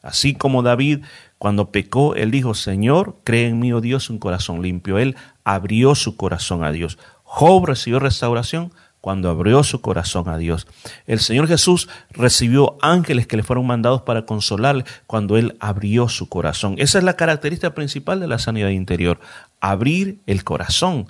Así 0.02 0.36
como 0.36 0.64
David, 0.64 1.00
cuando 1.38 1.72
pecó, 1.72 2.16
él 2.16 2.32
dijo, 2.32 2.54
Señor, 2.54 3.18
cree 3.24 3.48
en 3.48 3.60
mí, 3.60 3.74
oh 3.74 3.82
Dios, 3.82 4.10
un 4.10 4.20
corazón 4.20 4.62
limpio. 4.62 4.98
Él 4.98 5.16
abrió 5.44 5.96
su 5.96 6.16
corazón 6.16 6.64
a 6.64 6.72
Dios. 6.72 6.98
Job 7.24 7.66
recibió 7.66 8.00
restauración 8.00 8.72
cuando 9.02 9.30
abrió 9.30 9.64
su 9.64 9.82
corazón 9.82 10.28
a 10.28 10.38
Dios. 10.38 10.68
El 11.06 11.20
Señor 11.20 11.48
Jesús 11.48 11.88
recibió 12.12 12.78
ángeles 12.82 13.28
que 13.28 13.38
le 13.38 13.44
fueron 13.44 13.68
mandados 13.68 14.02
para 14.02 14.26
consolarle 14.26 14.86
cuando 15.06 15.38
Él 15.38 15.56
abrió 15.60 16.10
su 16.10 16.30
corazón. 16.30 16.76
Esa 16.78 16.98
es 16.98 17.04
la 17.04 17.16
característica 17.16 17.74
principal 17.74 18.20
de 18.20 18.28
la 18.28 18.40
sanidad 18.40 18.70
interior, 18.70 19.20
abrir 19.62 20.20
el 20.26 20.44
corazón 20.44 21.08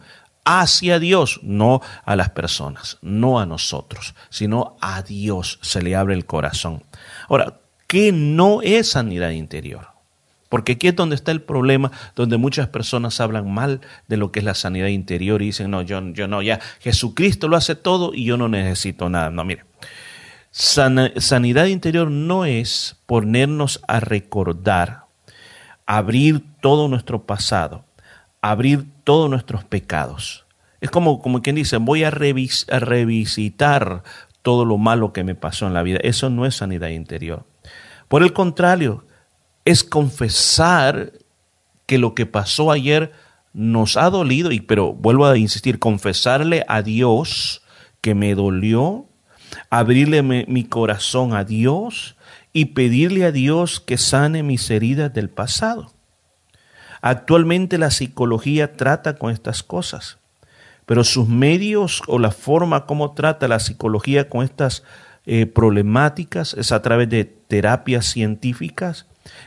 hacia 0.47 0.97
Dios, 0.97 1.41
no 1.43 1.81
a 2.05 2.15
las 2.15 2.29
personas, 2.29 2.97
no 3.01 3.37
a 3.37 3.45
nosotros, 3.45 4.15
sino 4.29 4.77
a 4.79 5.01
Dios 5.01 5.59
se 5.61 5.81
le 5.81 5.93
abre 5.93 6.13
el 6.13 6.25
corazón. 6.25 6.83
Ahora, 7.27 7.59
¿qué 7.85 8.13
no 8.13 8.61
es 8.61 8.91
sanidad 8.91 9.31
interior? 9.31 9.89
Porque 10.47 10.73
aquí 10.73 10.87
es 10.87 10.95
donde 10.95 11.17
está 11.17 11.33
el 11.33 11.41
problema, 11.41 11.91
donde 12.15 12.37
muchas 12.37 12.69
personas 12.69 13.19
hablan 13.19 13.53
mal 13.53 13.81
de 14.07 14.15
lo 14.15 14.31
que 14.31 14.39
es 14.39 14.45
la 14.45 14.53
sanidad 14.53 14.87
interior 14.87 15.41
y 15.41 15.47
dicen, 15.47 15.69
no, 15.69 15.81
yo, 15.81 16.01
yo 16.13 16.29
no, 16.29 16.41
ya 16.41 16.61
Jesucristo 16.79 17.49
lo 17.49 17.57
hace 17.57 17.75
todo 17.75 18.13
y 18.13 18.23
yo 18.23 18.37
no 18.37 18.47
necesito 18.47 19.09
nada. 19.09 19.29
No, 19.29 19.43
mire, 19.43 19.65
sanidad 20.51 21.65
interior 21.65 22.09
no 22.09 22.45
es 22.45 22.95
ponernos 23.05 23.81
a 23.89 23.99
recordar, 23.99 25.07
abrir 25.85 26.41
todo 26.61 26.87
nuestro 26.87 27.23
pasado, 27.23 27.83
abrir 28.49 28.85
todos 29.03 29.29
nuestros 29.29 29.63
pecados. 29.63 30.45
Es 30.79 30.91
como, 30.91 31.21
como 31.21 31.41
quien 31.41 31.55
dice, 31.55 31.77
voy 31.77 32.03
a, 32.03 32.11
revisitar 32.11 34.03
todo 34.41 34.65
lo 34.65 34.77
malo 34.77 35.11
que 35.11 35.23
me 35.23 35.35
pasó 35.35 35.67
en 35.67 35.73
la 35.73 35.83
vida. 35.83 35.99
Eso 36.03 36.29
no 36.29 36.45
es 36.45 36.55
sanidad 36.55 36.89
interior. 36.89 37.45
Por 38.07 38.23
el 38.23 38.33
contrario, 38.33 39.05
es 39.65 39.83
confesar 39.83 41.13
que 41.85 41.97
lo 41.97 42.13
que 42.13 42.25
pasó 42.25 42.71
ayer 42.71 43.11
nos 43.53 43.97
ha 43.97 44.09
dolido, 44.09 44.51
y, 44.51 44.59
pero 44.59 44.93
vuelvo 44.93 45.25
a 45.25 45.37
insistir, 45.37 45.79
confesarle 45.79 46.63
a 46.67 46.83
Dios 46.83 47.63
que 48.01 48.13
me 48.13 48.35
dolió, 48.35 49.07
abrirle 49.69 50.21
mi 50.21 50.63
corazón 50.65 51.33
a 51.33 51.43
Dios 51.43 52.15
y 52.53 52.65
pedirle 52.65 53.25
a 53.25 53.31
Dios 53.31 53.79
que 53.79 53.97
sane 53.97 54.43
mis 54.43 54.69
heridas 54.69 55.13
del 55.13 55.29
pasado. 55.29 55.96
Actualmente 57.01 57.77
la 57.77 57.91
psicología 57.91 58.73
trata 58.75 59.15
con 59.15 59.31
estas 59.31 59.63
cosas, 59.63 60.17
pero 60.85 61.03
sus 61.03 61.27
medios 61.27 62.01
o 62.07 62.19
la 62.19 62.31
forma 62.31 62.85
como 62.85 63.13
trata 63.13 63.47
la 63.47 63.59
psicología 63.59 64.29
con 64.29 64.43
estas 64.43 64.83
eh, 65.25 65.45
problemáticas 65.45 66.53
es 66.53 66.71
a 66.71 66.81
través 66.81 67.09
de 67.09 67.25
terapias 67.25 68.05
científicas 68.05 69.05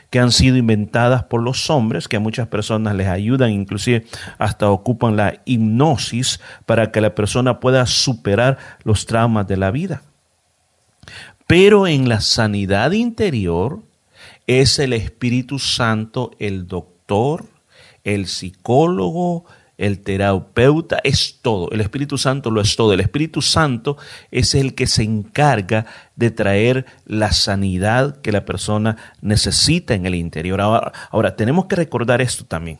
que 0.09 0.19
han 0.19 0.31
sido 0.31 0.57
inventadas 0.57 1.23
por 1.23 1.41
los 1.41 1.69
hombres, 1.69 2.07
que 2.07 2.17
a 2.17 2.19
muchas 2.19 2.47
personas 2.47 2.95
les 2.95 3.07
ayudan, 3.07 3.49
inclusive 3.49 4.05
hasta 4.37 4.69
ocupan 4.69 5.15
la 5.15 5.41
hipnosis 5.45 6.39
para 6.65 6.91
que 6.91 7.01
la 7.01 7.15
persona 7.15 7.59
pueda 7.59 7.85
superar 7.87 8.57
los 8.83 9.05
traumas 9.05 9.47
de 9.47 9.57
la 9.57 9.71
vida. 9.71 10.03
Pero 11.47 11.87
en 11.87 12.07
la 12.07 12.21
sanidad 12.21 12.91
interior 12.91 13.81
es 14.47 14.79
el 14.79 14.93
Espíritu 14.93 15.59
Santo 15.59 16.31
el 16.39 16.67
doctor, 16.67 16.90
el 18.03 18.27
psicólogo, 18.27 19.45
el 19.77 19.99
terapeuta, 20.01 20.99
es 21.03 21.39
todo. 21.41 21.69
El 21.71 21.81
Espíritu 21.81 22.17
Santo 22.17 22.51
lo 22.51 22.61
es 22.61 22.75
todo. 22.75 22.93
El 22.93 22.99
Espíritu 22.99 23.41
Santo 23.41 23.97
es 24.29 24.53
el 24.55 24.75
que 24.75 24.87
se 24.87 25.03
encarga 25.03 25.85
de 26.15 26.31
traer 26.31 26.85
la 27.05 27.31
sanidad 27.31 28.21
que 28.21 28.31
la 28.31 28.45
persona 28.45 28.97
necesita 29.21 29.93
en 29.93 30.05
el 30.05 30.15
interior. 30.15 30.61
Ahora, 30.61 30.91
ahora 31.09 31.35
tenemos 31.35 31.65
que 31.65 31.75
recordar 31.75 32.21
esto 32.21 32.45
también, 32.45 32.79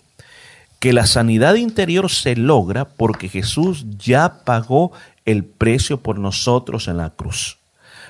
que 0.80 0.94
la 0.94 1.08
sanidad 1.08 1.56
interior 1.56 2.10
se 2.10 2.36
logra 2.36 2.86
porque 2.86 3.30
Jesús 3.30 3.86
ya 3.98 4.44
pagó 4.46 4.92
el 5.26 5.44
precio 5.44 6.02
por 6.02 6.20
nosotros 6.20 6.88
en 6.88 6.98
la 6.98 7.10
cruz. 7.10 7.58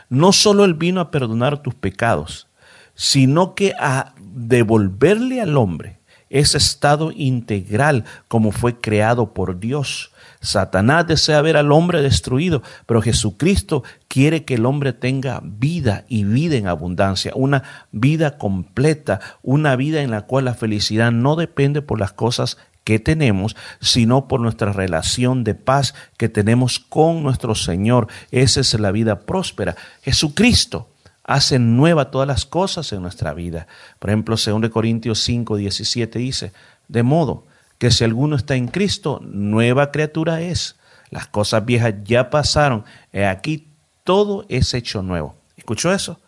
No 0.09 0.33
solo 0.33 0.65
Él 0.65 0.73
vino 0.73 0.99
a 0.99 1.11
perdonar 1.11 1.61
tus 1.63 1.73
pecados, 1.75 2.47
sino 2.93 3.55
que 3.55 3.73
a 3.79 4.13
devolverle 4.19 5.39
al 5.39 5.55
hombre 5.55 6.00
ese 6.31 6.57
estado 6.57 7.11
integral 7.11 8.05
como 8.27 8.51
fue 8.51 8.79
creado 8.79 9.33
por 9.33 9.59
Dios. 9.59 10.11
Satanás 10.41 11.05
desea 11.05 11.41
ver 11.41 11.55
al 11.55 11.71
hombre 11.71 12.01
destruido, 12.01 12.63
pero 12.87 13.01
Jesucristo 13.01 13.83
quiere 14.07 14.43
que 14.43 14.55
el 14.55 14.65
hombre 14.65 14.93
tenga 14.93 15.39
vida 15.43 16.05
y 16.07 16.23
vida 16.23 16.55
en 16.55 16.67
abundancia, 16.67 17.31
una 17.35 17.63
vida 17.91 18.37
completa, 18.39 19.19
una 19.43 19.75
vida 19.75 20.01
en 20.01 20.09
la 20.09 20.23
cual 20.23 20.45
la 20.45 20.55
felicidad 20.55 21.11
no 21.11 21.35
depende 21.35 21.83
por 21.83 21.99
las 21.99 22.13
cosas 22.13 22.57
que 22.83 22.97
tenemos, 22.97 23.55
sino 23.79 24.27
por 24.27 24.39
nuestra 24.39 24.73
relación 24.73 25.43
de 25.43 25.53
paz 25.53 25.93
que 26.17 26.29
tenemos 26.29 26.79
con 26.79 27.21
nuestro 27.21 27.53
Señor. 27.53 28.07
Esa 28.31 28.61
es 28.61 28.73
la 28.79 28.91
vida 28.91 29.21
próspera. 29.21 29.75
Jesucristo 30.01 30.90
hace 31.23 31.59
nueva 31.59 32.11
todas 32.11 32.27
las 32.27 32.45
cosas 32.45 32.91
en 32.93 33.01
nuestra 33.01 33.33
vida. 33.33 33.67
Por 33.99 34.09
ejemplo, 34.09 34.35
2 34.35 34.69
Corintios 34.69 35.19
5, 35.19 35.55
17 35.55 36.19
dice, 36.19 36.51
de 36.87 37.03
modo 37.03 37.45
que 37.77 37.91
si 37.91 38.03
alguno 38.03 38.35
está 38.35 38.55
en 38.55 38.67
Cristo, 38.67 39.19
nueva 39.23 39.91
criatura 39.91 40.41
es. 40.41 40.75
Las 41.09 41.27
cosas 41.27 41.65
viejas 41.65 41.95
ya 42.03 42.29
pasaron. 42.29 42.85
He 43.11 43.25
aquí 43.25 43.67
todo 44.03 44.45
es 44.49 44.73
hecho 44.73 45.01
nuevo. 45.01 45.35
¿Escuchó 45.57 45.91
eso? 45.91 46.19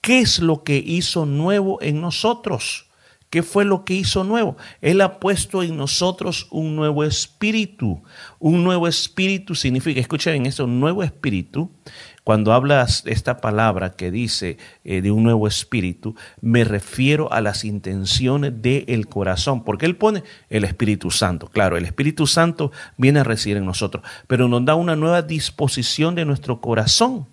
¿Qué 0.00 0.20
es 0.20 0.38
lo 0.38 0.62
que 0.62 0.76
hizo 0.76 1.26
nuevo 1.26 1.80
en 1.82 2.00
nosotros? 2.00 2.86
¿Qué 3.30 3.42
fue 3.42 3.64
lo 3.64 3.84
que 3.84 3.94
hizo 3.94 4.24
nuevo? 4.24 4.56
Él 4.80 5.00
ha 5.02 5.20
puesto 5.20 5.62
en 5.62 5.76
nosotros 5.76 6.46
un 6.50 6.76
nuevo 6.76 7.04
espíritu. 7.04 8.02
Un 8.38 8.64
nuevo 8.64 8.88
espíritu 8.88 9.54
significa, 9.54 10.00
escuchen 10.00 10.46
eso, 10.46 10.64
un 10.64 10.80
nuevo 10.80 11.02
espíritu 11.02 11.70
cuando 12.28 12.52
hablas 12.52 13.04
esta 13.06 13.38
palabra 13.38 13.96
que 13.96 14.10
dice 14.10 14.58
eh, 14.84 15.00
de 15.00 15.10
un 15.10 15.22
nuevo 15.22 15.48
espíritu, 15.48 16.14
me 16.42 16.62
refiero 16.62 17.32
a 17.32 17.40
las 17.40 17.64
intenciones 17.64 18.52
del 18.60 19.08
corazón, 19.08 19.64
porque 19.64 19.86
Él 19.86 19.96
pone 19.96 20.22
el 20.50 20.64
Espíritu 20.64 21.10
Santo. 21.10 21.46
Claro, 21.46 21.78
el 21.78 21.86
Espíritu 21.86 22.26
Santo 22.26 22.70
viene 22.98 23.20
a 23.20 23.24
residir 23.24 23.56
en 23.56 23.64
nosotros, 23.64 24.04
pero 24.26 24.46
nos 24.46 24.62
da 24.66 24.74
una 24.74 24.94
nueva 24.94 25.22
disposición 25.22 26.14
de 26.14 26.26
nuestro 26.26 26.60
corazón. 26.60 27.28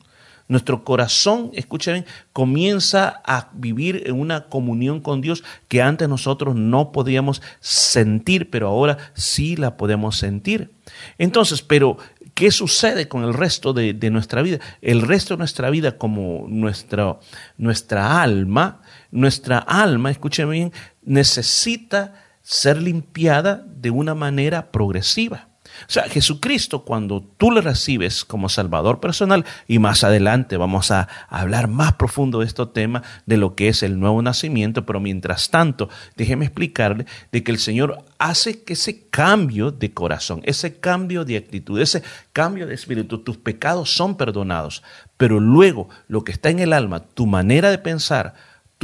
Nuestro 0.47 0.83
corazón, 0.83 1.49
escuchen, 1.55 2.05
comienza 2.31 3.21
a 3.25 3.49
vivir 3.53 4.03
en 4.05 4.17
una 4.17 4.45
comunión 4.47 5.01
con 5.01 5.19
Dios 5.19 5.43
que 5.67 5.81
antes 5.81 6.07
nosotros 6.07 6.55
no 6.55 6.91
podíamos 6.91 7.41
sentir, 7.59 8.49
pero 8.49 8.67
ahora 8.67 8.97
sí 9.13 9.55
la 9.55 9.75
podemos 9.75 10.17
sentir. 10.17 10.71
Entonces, 11.17 11.63
pero 11.63 11.97
¿Qué 12.35 12.51
sucede 12.51 13.07
con 13.07 13.23
el 13.23 13.33
resto 13.33 13.71
de, 13.71 13.93
nuestra 14.11 14.41
vida? 14.41 14.59
El 14.81 15.01
resto 15.01 15.35
de 15.35 15.37
nuestra 15.37 15.69
vida 15.69 15.97
como 15.97 16.45
nuestra, 16.49 17.17
nuestra 17.57 18.21
alma, 18.21 18.81
nuestra 19.09 19.57
alma, 19.59 20.11
escúcheme 20.11 20.51
bien, 20.51 20.73
necesita 21.01 22.13
ser 22.41 22.81
limpiada 22.81 23.65
de 23.65 23.89
una 23.89 24.15
manera 24.15 24.69
progresiva. 24.73 25.47
O 25.81 25.91
sea, 25.91 26.03
Jesucristo 26.03 26.83
cuando 26.83 27.21
tú 27.21 27.51
le 27.51 27.61
recibes 27.61 28.25
como 28.25 28.49
Salvador 28.49 28.99
personal, 28.99 29.45
y 29.67 29.79
más 29.79 30.03
adelante 30.03 30.57
vamos 30.57 30.91
a 30.91 31.07
hablar 31.29 31.67
más 31.67 31.93
profundo 31.93 32.39
de 32.39 32.45
este 32.45 32.65
tema, 32.67 33.03
de 33.25 33.37
lo 33.37 33.55
que 33.55 33.67
es 33.67 33.83
el 33.83 33.99
nuevo 33.99 34.21
nacimiento, 34.21 34.85
pero 34.85 34.99
mientras 34.99 35.49
tanto, 35.49 35.89
déjeme 36.15 36.45
explicarle 36.45 37.05
de 37.31 37.43
que 37.43 37.51
el 37.51 37.59
Señor 37.59 38.03
hace 38.17 38.63
que 38.63 38.73
ese 38.73 39.07
cambio 39.09 39.71
de 39.71 39.93
corazón, 39.93 40.41
ese 40.43 40.79
cambio 40.79 41.25
de 41.25 41.37
actitud, 41.37 41.79
ese 41.79 42.03
cambio 42.33 42.67
de 42.67 42.73
espíritu, 42.73 43.19
tus 43.19 43.37
pecados 43.37 43.93
son 43.95 44.15
perdonados, 44.15 44.83
pero 45.17 45.39
luego 45.39 45.89
lo 46.07 46.23
que 46.23 46.31
está 46.31 46.49
en 46.49 46.59
el 46.59 46.73
alma, 46.73 46.99
tu 46.99 47.25
manera 47.25 47.69
de 47.69 47.77
pensar, 47.77 48.33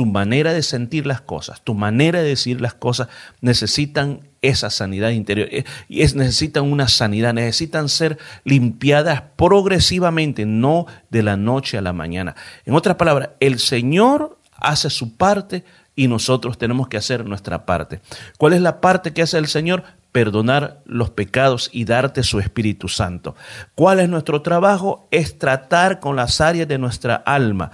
tu 0.01 0.07
manera 0.07 0.51
de 0.51 0.63
sentir 0.63 1.05
las 1.05 1.21
cosas, 1.21 1.61
tu 1.61 1.75
manera 1.75 2.23
de 2.23 2.29
decir 2.29 2.59
las 2.59 2.73
cosas 2.73 3.07
necesitan 3.39 4.21
esa 4.41 4.71
sanidad 4.71 5.11
interior. 5.11 5.47
Eh, 5.51 5.63
y 5.87 6.01
es, 6.01 6.15
necesitan 6.15 6.63
una 6.71 6.87
sanidad, 6.87 7.35
necesitan 7.35 7.87
ser 7.87 8.17
limpiadas 8.43 9.21
progresivamente, 9.35 10.47
no 10.47 10.87
de 11.11 11.21
la 11.21 11.37
noche 11.37 11.77
a 11.77 11.81
la 11.81 11.93
mañana. 11.93 12.35
En 12.65 12.73
otras 12.73 12.95
palabras, 12.95 13.29
el 13.39 13.59
Señor 13.59 14.39
hace 14.53 14.89
su 14.89 15.17
parte 15.17 15.65
y 15.95 16.07
nosotros 16.07 16.57
tenemos 16.57 16.87
que 16.87 16.97
hacer 16.97 17.23
nuestra 17.23 17.67
parte. 17.67 18.01
¿Cuál 18.39 18.53
es 18.53 18.61
la 18.61 18.81
parte 18.81 19.13
que 19.13 19.21
hace 19.21 19.37
el 19.37 19.47
Señor? 19.47 19.83
Perdonar 20.11 20.81
los 20.85 21.11
pecados 21.11 21.69
y 21.71 21.85
darte 21.85 22.23
su 22.23 22.39
Espíritu 22.39 22.87
Santo. 22.87 23.35
¿Cuál 23.75 23.99
es 23.99 24.09
nuestro 24.09 24.41
trabajo? 24.41 25.07
Es 25.11 25.37
tratar 25.37 25.99
con 25.99 26.15
las 26.15 26.41
áreas 26.41 26.67
de 26.67 26.79
nuestra 26.79 27.13
alma, 27.17 27.69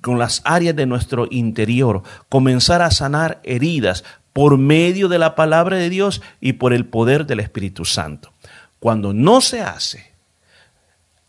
con 0.00 0.18
las 0.18 0.42
áreas 0.44 0.76
de 0.76 0.86
nuestro 0.86 1.26
interior, 1.30 2.02
comenzar 2.28 2.82
a 2.82 2.90
sanar 2.90 3.40
heridas, 3.44 4.04
por 4.38 4.56
medio 4.56 5.08
de 5.08 5.18
la 5.18 5.34
palabra 5.34 5.78
de 5.78 5.90
Dios 5.90 6.22
y 6.40 6.52
por 6.52 6.72
el 6.72 6.86
poder 6.86 7.26
del 7.26 7.40
Espíritu 7.40 7.84
Santo. 7.84 8.32
Cuando 8.78 9.12
no 9.12 9.40
se 9.40 9.62
hace, 9.62 10.12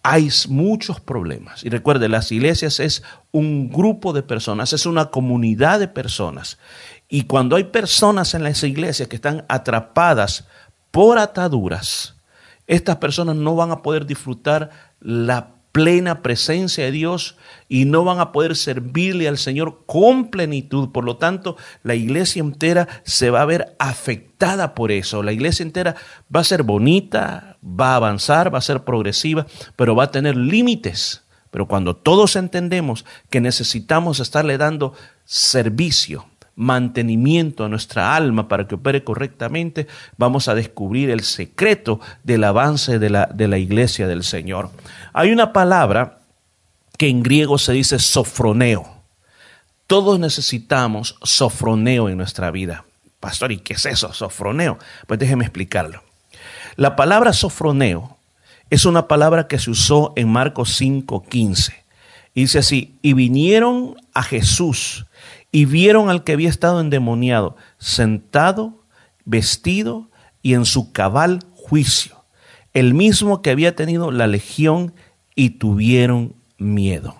hay 0.03 0.29
muchos 0.47 0.99
problemas. 0.99 1.63
Y 1.63 1.69
recuerde, 1.69 2.08
las 2.08 2.32
iglesias 2.32 2.79
es 2.79 3.01
un 3.32 3.69
grupo 3.69 4.13
de 4.13 4.21
personas, 4.21 4.73
es 4.73 4.86
una 4.86 5.08
comunidad 5.08 5.79
de 5.79 5.88
personas. 5.88 6.60
Y 7.08 7.23
cuando 7.23 7.55
hay 7.55 7.63
personas 7.63 8.36
en 8.36 8.43
las 8.43 8.63
iglesias 8.63 9.08
que 9.08 9.15
están 9.15 9.43
atrapadas 9.49 10.45
por 10.91 11.17
ataduras, 11.17 12.15
estas 12.67 12.97
personas 12.97 13.36
no 13.36 13.55
van 13.55 13.71
a 13.71 13.82
poder 13.82 14.05
disfrutar 14.05 14.69
la 14.99 15.55
plena 15.71 16.21
presencia 16.21 16.86
de 16.86 16.91
Dios 16.91 17.36
y 17.67 17.86
no 17.86 18.03
van 18.03 18.19
a 18.19 18.32
poder 18.32 18.55
servirle 18.55 19.27
al 19.27 19.38
Señor 19.38 19.84
con 19.86 20.29
plenitud. 20.29 20.89
Por 20.91 21.03
lo 21.03 21.17
tanto, 21.17 21.58
la 21.84 21.95
iglesia 21.95 22.39
entera 22.41 22.88
se 23.03 23.29
va 23.29 23.41
a 23.41 23.45
ver 23.45 23.75
afectada 23.79 24.73
por 24.73 24.91
eso. 24.91 25.23
La 25.23 25.32
iglesia 25.32 25.63
entera 25.63 25.95
va 26.34 26.41
a 26.41 26.45
ser 26.45 26.63
bonita, 26.63 27.58
va 27.63 27.93
a 27.93 27.97
avanzar, 27.97 28.53
va 28.53 28.58
a 28.58 28.62
ser 28.62 28.84
progresiva, 28.84 29.45
pero 29.75 29.95
va 29.95 30.05
a 30.05 30.12
tener 30.12 30.36
límites. 30.36 31.23
Pero 31.51 31.67
cuando 31.67 31.95
todos 31.95 32.36
entendemos 32.36 33.05
que 33.29 33.41
necesitamos 33.41 34.19
estarle 34.19 34.58
dando 34.58 34.93
servicio, 35.25 36.27
mantenimiento 36.60 37.63
a 37.63 37.69
nuestra 37.69 38.17
alma 38.17 38.50
para 38.50 38.67
que 38.67 38.76
opere 38.76 39.06
correctamente, 39.06 39.88
vamos 40.17 40.50
a 40.50 40.56
descubrir 40.56 41.10
el 41.10 41.22
secreto 41.22 42.02
del 42.26 42.43
avance 42.43 43.00
de 43.00 43.10
la, 43.10 43.28
de 43.28 43.48
la 43.48 43.58
iglesia 43.58 44.08
del 44.08 44.26
Señor. 44.26 44.69
Hay 45.13 45.32
una 45.32 45.54
palabra 45.54 46.19
que 46.98 47.08
en 47.08 47.24
griego 47.24 47.58
se 47.58 47.72
dice 47.72 47.98
sofroneo. 47.98 48.86
Todos 49.88 50.19
necesitamos 50.19 51.15
sofroneo 51.24 52.10
en 52.10 52.17
nuestra 52.17 52.52
vida. 52.52 52.84
Pastor, 53.22 53.54
¿y 53.54 53.60
qué 53.60 53.76
es 53.76 53.86
eso, 53.86 54.12
sofroneo? 54.12 54.78
Pues 55.08 55.17
déjeme 55.17 55.45
explicarlo. 55.45 56.04
La 56.76 56.98
palabra 56.98 57.32
sofroneo 57.32 58.17
es 58.69 58.84
una 58.84 59.08
palabra 59.08 59.48
que 59.48 59.60
se 59.60 59.72
usó 59.72 60.12
en 60.17 60.30
Marcos 60.30 60.80
5:15. 60.80 61.74
Dice 62.36 62.60
así, 62.60 62.98
y 63.02 63.13
vinieron 63.13 63.95
a 64.13 64.24
Jesús 64.24 65.06
y 65.51 65.65
vieron 65.65 66.09
al 66.09 66.23
que 66.23 66.33
había 66.33 66.49
estado 66.49 66.81
endemoniado, 66.81 67.55
sentado, 67.77 68.83
vestido 69.25 70.09
y 70.41 70.53
en 70.53 70.65
su 70.65 70.91
cabal 70.91 71.39
juicio, 71.53 72.23
el 72.73 72.93
mismo 72.93 73.41
que 73.41 73.49
había 73.49 73.75
tenido 73.75 74.12
la 74.12 74.27
legión 74.27 74.93
y 75.35 75.51
tuvieron 75.51 76.35
miedo. 76.57 77.15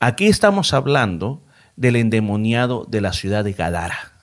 Aquí 0.00 0.26
estamos 0.26 0.72
hablando 0.72 1.42
del 1.76 1.96
endemoniado 1.96 2.86
de 2.88 3.00
la 3.00 3.12
ciudad 3.12 3.44
de 3.44 3.52
Gadara. 3.52 4.15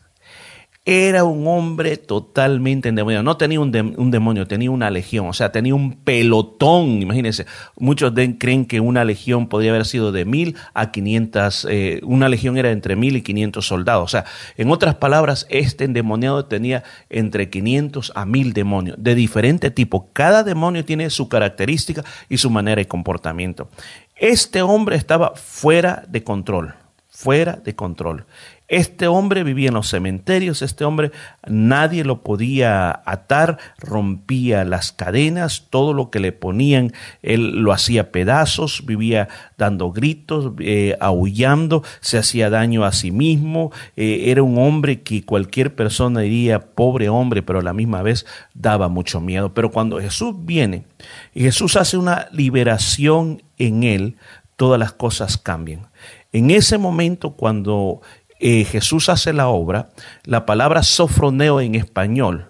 Era 0.86 1.24
un 1.24 1.48
hombre 1.48 1.96
totalmente 1.96 2.90
endemoniado. 2.90 3.24
No 3.24 3.38
tenía 3.38 3.62
un, 3.62 3.72
demonio, 3.72 4.48
tenía 4.48 4.70
una 4.70 4.92
legión. 4.92 5.28
O 5.28 5.34
sea, 5.34 5.50
tenía 5.50 5.74
un 5.74 5.94
pelotón. 5.94 7.02
Imagínense, 7.02 7.46
muchos 7.78 8.12
creen 8.38 8.66
que 8.66 8.82
una 8.82 9.06
legión 9.06 9.48
podría 9.48 9.72
haber 9.72 9.86
sido 9.86 10.12
de 10.12 10.26
mil 10.26 10.58
a 10.74 10.92
quinientas. 10.92 11.66
Eh, 11.70 12.02
una 12.04 12.28
legión 12.28 12.58
era 12.58 12.70
entre 12.72 12.98
mil 12.98 13.16
y 13.16 13.22
quinientos 13.22 13.66
soldados. 13.66 14.04
O 14.04 14.08
sea, 14.10 14.26
en 14.58 14.72
otras 14.72 14.96
palabras, 14.96 15.48
este 15.50 15.86
endemoniado 15.86 16.48
tenía 16.48 16.84
entre 17.10 17.50
quinientos 17.50 18.12
a 18.14 18.26
mil 18.26 18.52
demonios 18.52 18.98
de 19.00 19.16
diferente 19.16 19.72
tipo. 19.72 20.10
Cada 20.12 20.44
demonio 20.44 20.84
tiene 20.84 21.10
su 21.12 21.30
característica 21.30 22.04
y 22.28 22.40
su 22.40 22.50
manera 22.50 22.82
de 22.82 22.90
comportamiento. 22.90 23.70
Este 24.18 24.62
hombre 24.62 24.98
estaba 24.98 25.34
fuera 25.36 26.04
de 26.10 26.26
control, 26.26 26.76
fuera 27.08 27.54
de 27.54 27.74
control. 27.74 28.26
Este 28.70 29.08
hombre 29.08 29.44
vivía 29.44 29.68
en 29.68 29.74
los 29.74 29.90
cementerios, 29.90 30.62
este 30.62 30.86
hombre 30.86 31.12
nadie 31.46 32.06
lo 32.06 32.24
podía 32.24 33.02
atar, 33.06 33.58
rompía 33.78 34.64
las 34.64 34.94
cadenas, 34.94 35.68
todo 35.70 35.94
lo 35.94 36.10
que 36.10 36.20
le 36.20 36.32
ponían, 36.32 36.94
él 37.22 37.62
lo 37.62 37.74
hacía 37.74 38.12
pedazos, 38.12 38.86
vivía 38.86 39.28
dando 39.58 39.92
gritos, 39.92 40.54
eh, 40.60 40.96
aullando, 41.02 41.84
se 42.00 42.18
hacía 42.18 42.50
daño 42.50 42.86
a 42.86 42.94
sí 42.94 43.12
mismo, 43.12 43.72
eh, 43.98 44.26
era 44.28 44.44
un 44.44 44.58
hombre 44.58 45.02
que 45.02 45.26
cualquier 45.26 45.76
persona 45.76 46.22
diría, 46.22 46.60
pobre 46.74 47.10
hombre, 47.10 47.44
pero 47.44 47.60
a 47.60 47.64
la 47.64 47.74
misma 47.74 48.02
vez 48.02 48.26
daba 48.54 48.88
mucho 48.88 49.20
miedo. 49.20 49.54
Pero 49.54 49.72
cuando 49.72 50.00
Jesús 50.00 50.34
viene 50.46 50.86
y 51.34 51.42
Jesús 51.42 51.76
hace 51.76 51.98
una 51.98 52.28
liberación 52.32 53.44
en 53.58 53.84
él, 53.84 54.16
todas 54.56 54.80
las 54.80 54.94
cosas 54.94 55.38
cambian. 55.38 55.88
En 56.32 56.50
ese 56.50 56.78
momento, 56.78 57.32
cuando 57.32 58.02
eh, 58.46 58.66
Jesús 58.66 59.08
hace 59.08 59.32
la 59.32 59.48
obra, 59.48 59.92
la 60.26 60.46
palabra 60.46 60.84
sofroneo 60.84 61.62
en 61.62 61.76
español, 61.76 62.48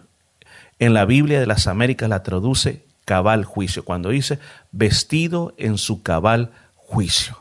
en 0.79 0.95
la 0.95 1.05
Biblia 1.05 1.39
de 1.39 1.45
las 1.45 1.67
Américas 1.67 2.09
la 2.09 2.23
traduce 2.23 2.83
cabal 3.05 3.45
juicio, 3.45 3.85
cuando 3.85 4.09
dice 4.09 4.39
vestido 4.71 5.53
en 5.59 5.77
su 5.77 6.01
cabal 6.01 6.49
juicio. 6.75 7.37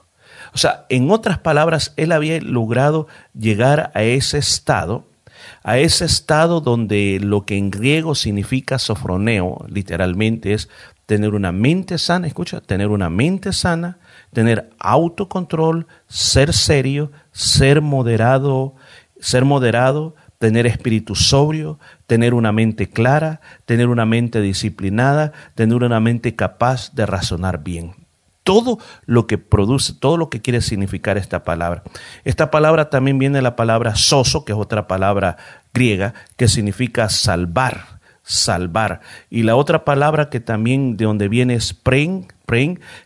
O 0.53 0.59
sea, 0.59 0.85
en 0.91 1.11
otras 1.11 1.39
palabras, 1.39 1.95
él 1.97 2.13
había 2.13 2.39
logrado 2.43 3.07
llegar 3.33 3.91
a 3.95 4.03
ese 4.03 4.37
estado, 4.37 5.07
a 5.63 5.79
ese 5.79 6.05
estado 6.05 6.61
donde 6.61 7.21
lo 7.23 7.47
que 7.47 7.57
en 7.57 7.71
griego 7.71 8.15
significa 8.15 8.79
sofroneo, 8.79 9.65
literalmente 9.67 10.53
es 10.53 10.69
tener 11.07 11.33
una 11.33 11.53
mente 11.53 11.97
sana, 11.97 12.27
escucha, 12.27 12.61
tener 12.61 12.89
una 12.89 13.09
mente 13.09 13.55
sana, 13.55 13.97
tener 14.33 14.71
autocontrol, 14.79 15.87
ser 16.09 16.53
serio, 16.53 17.13
ser 17.33 17.81
moderado, 17.81 18.75
ser 19.21 19.45
moderado, 19.45 20.15
tener 20.39 20.67
espíritu 20.67 21.15
sobrio, 21.15 21.79
tener 22.07 22.35
una 22.35 22.51
mente 22.51 22.91
clara, 22.91 23.41
tener 23.65 23.87
una 23.87 24.07
mente 24.07 24.41
disciplinada, 24.41 25.33
tener 25.55 25.77
una 25.77 26.01
mente 26.01 26.35
capaz 26.35 26.93
de 26.95 27.07
razonar 27.07 27.63
bien. 27.63 27.95
Todo 28.43 28.79
lo 29.07 29.29
que 29.29 29.39
produce, 29.39 29.93
todo 29.93 30.17
lo 30.17 30.29
que 30.29 30.41
quiere 30.41 30.61
significar 30.61 31.17
esta 31.17 31.45
palabra. 31.45 31.85
Esta 32.25 32.51
palabra 32.51 32.91
también 32.91 33.21
viene 33.21 33.39
de 33.39 33.43
la 33.43 33.55
palabra 33.55 33.95
soso, 33.95 34.45
que 34.45 34.51
es 34.51 34.59
otra 34.59 34.89
palabra 34.89 35.37
griega, 35.73 36.15
que 36.37 36.49
significa 36.49 37.09
salvar, 37.09 38.01
salvar. 38.25 39.01
Y 39.31 39.45
la 39.45 39.55
otra 39.55 39.85
palabra 39.85 40.29
que 40.29 40.41
también 40.41 40.97
de 40.97 41.05
donde 41.05 41.29
viene 41.29 41.55
es 41.55 41.73
pren, 41.73 42.27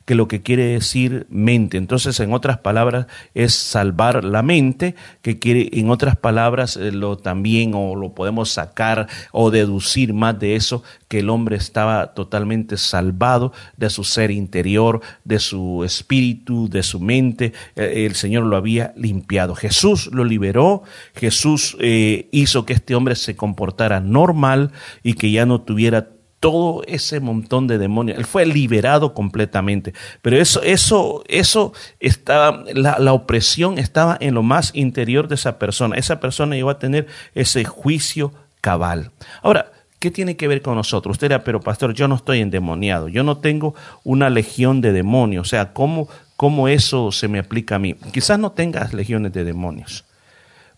que 0.04 0.14
lo 0.14 0.28
que 0.28 0.42
quiere 0.42 0.66
decir 0.66 1.26
mente. 1.30 1.76
Entonces, 1.76 2.18
en 2.20 2.32
otras 2.32 2.58
palabras, 2.58 3.06
es 3.34 3.54
salvar 3.54 4.24
la 4.24 4.42
mente, 4.42 4.94
que 5.22 5.38
quiere, 5.38 5.70
en 5.72 5.90
otras 5.90 6.16
palabras, 6.16 6.76
eh, 6.76 6.92
lo 6.92 7.16
también, 7.16 7.72
o 7.74 7.94
lo 7.94 8.14
podemos 8.14 8.50
sacar 8.50 9.08
o 9.32 9.50
deducir 9.50 10.12
más 10.12 10.38
de 10.38 10.56
eso, 10.56 10.82
que 11.08 11.20
el 11.20 11.30
hombre 11.30 11.56
estaba 11.56 12.14
totalmente 12.14 12.76
salvado 12.76 13.52
de 13.76 13.90
su 13.90 14.04
ser 14.04 14.30
interior, 14.30 15.00
de 15.24 15.38
su 15.38 15.84
espíritu, 15.84 16.68
de 16.68 16.82
su 16.82 17.00
mente. 17.00 17.52
Eh, 17.76 18.06
el 18.06 18.14
Señor 18.14 18.44
lo 18.44 18.56
había 18.56 18.92
limpiado. 18.96 19.54
Jesús 19.54 20.10
lo 20.12 20.24
liberó, 20.24 20.82
Jesús 21.14 21.76
eh, 21.80 22.28
hizo 22.32 22.66
que 22.66 22.72
este 22.72 22.94
hombre 22.94 23.14
se 23.14 23.36
comportara 23.36 24.00
normal 24.00 24.72
y 25.02 25.14
que 25.14 25.30
ya 25.30 25.46
no 25.46 25.60
tuviera 25.60 26.08
todo 26.40 26.82
ese 26.86 27.20
montón 27.20 27.66
de 27.66 27.78
demonios. 27.78 28.18
Él 28.18 28.24
fue 28.24 28.46
liberado 28.46 29.14
completamente. 29.14 29.94
Pero 30.22 30.36
eso, 30.36 30.62
eso, 30.62 31.24
eso 31.28 31.72
estaba, 31.98 32.64
la, 32.74 32.98
la, 32.98 33.12
opresión 33.12 33.78
estaba 33.78 34.16
en 34.20 34.34
lo 34.34 34.42
más 34.42 34.70
interior 34.74 35.28
de 35.28 35.36
esa 35.36 35.58
persona. 35.58 35.96
Esa 35.96 36.20
persona 36.20 36.56
iba 36.56 36.72
a 36.72 36.78
tener 36.78 37.06
ese 37.34 37.64
juicio 37.64 38.32
cabal. 38.60 39.10
Ahora, 39.42 39.72
¿qué 39.98 40.10
tiene 40.10 40.36
que 40.36 40.48
ver 40.48 40.62
con 40.62 40.76
nosotros? 40.76 41.14
Usted 41.14 41.28
dirá, 41.28 41.44
pero 41.44 41.60
pastor, 41.60 41.94
yo 41.94 42.08
no 42.08 42.16
estoy 42.16 42.40
endemoniado, 42.40 43.08
yo 43.08 43.22
no 43.22 43.38
tengo 43.38 43.74
una 44.04 44.30
legión 44.30 44.80
de 44.80 44.92
demonios. 44.92 45.46
O 45.46 45.50
sea, 45.50 45.72
¿cómo, 45.72 46.08
cómo 46.36 46.68
eso 46.68 47.12
se 47.12 47.28
me 47.28 47.38
aplica 47.38 47.76
a 47.76 47.78
mí? 47.78 47.94
Quizás 48.12 48.38
no 48.38 48.52
tengas 48.52 48.92
legiones 48.92 49.32
de 49.32 49.44
demonios, 49.44 50.04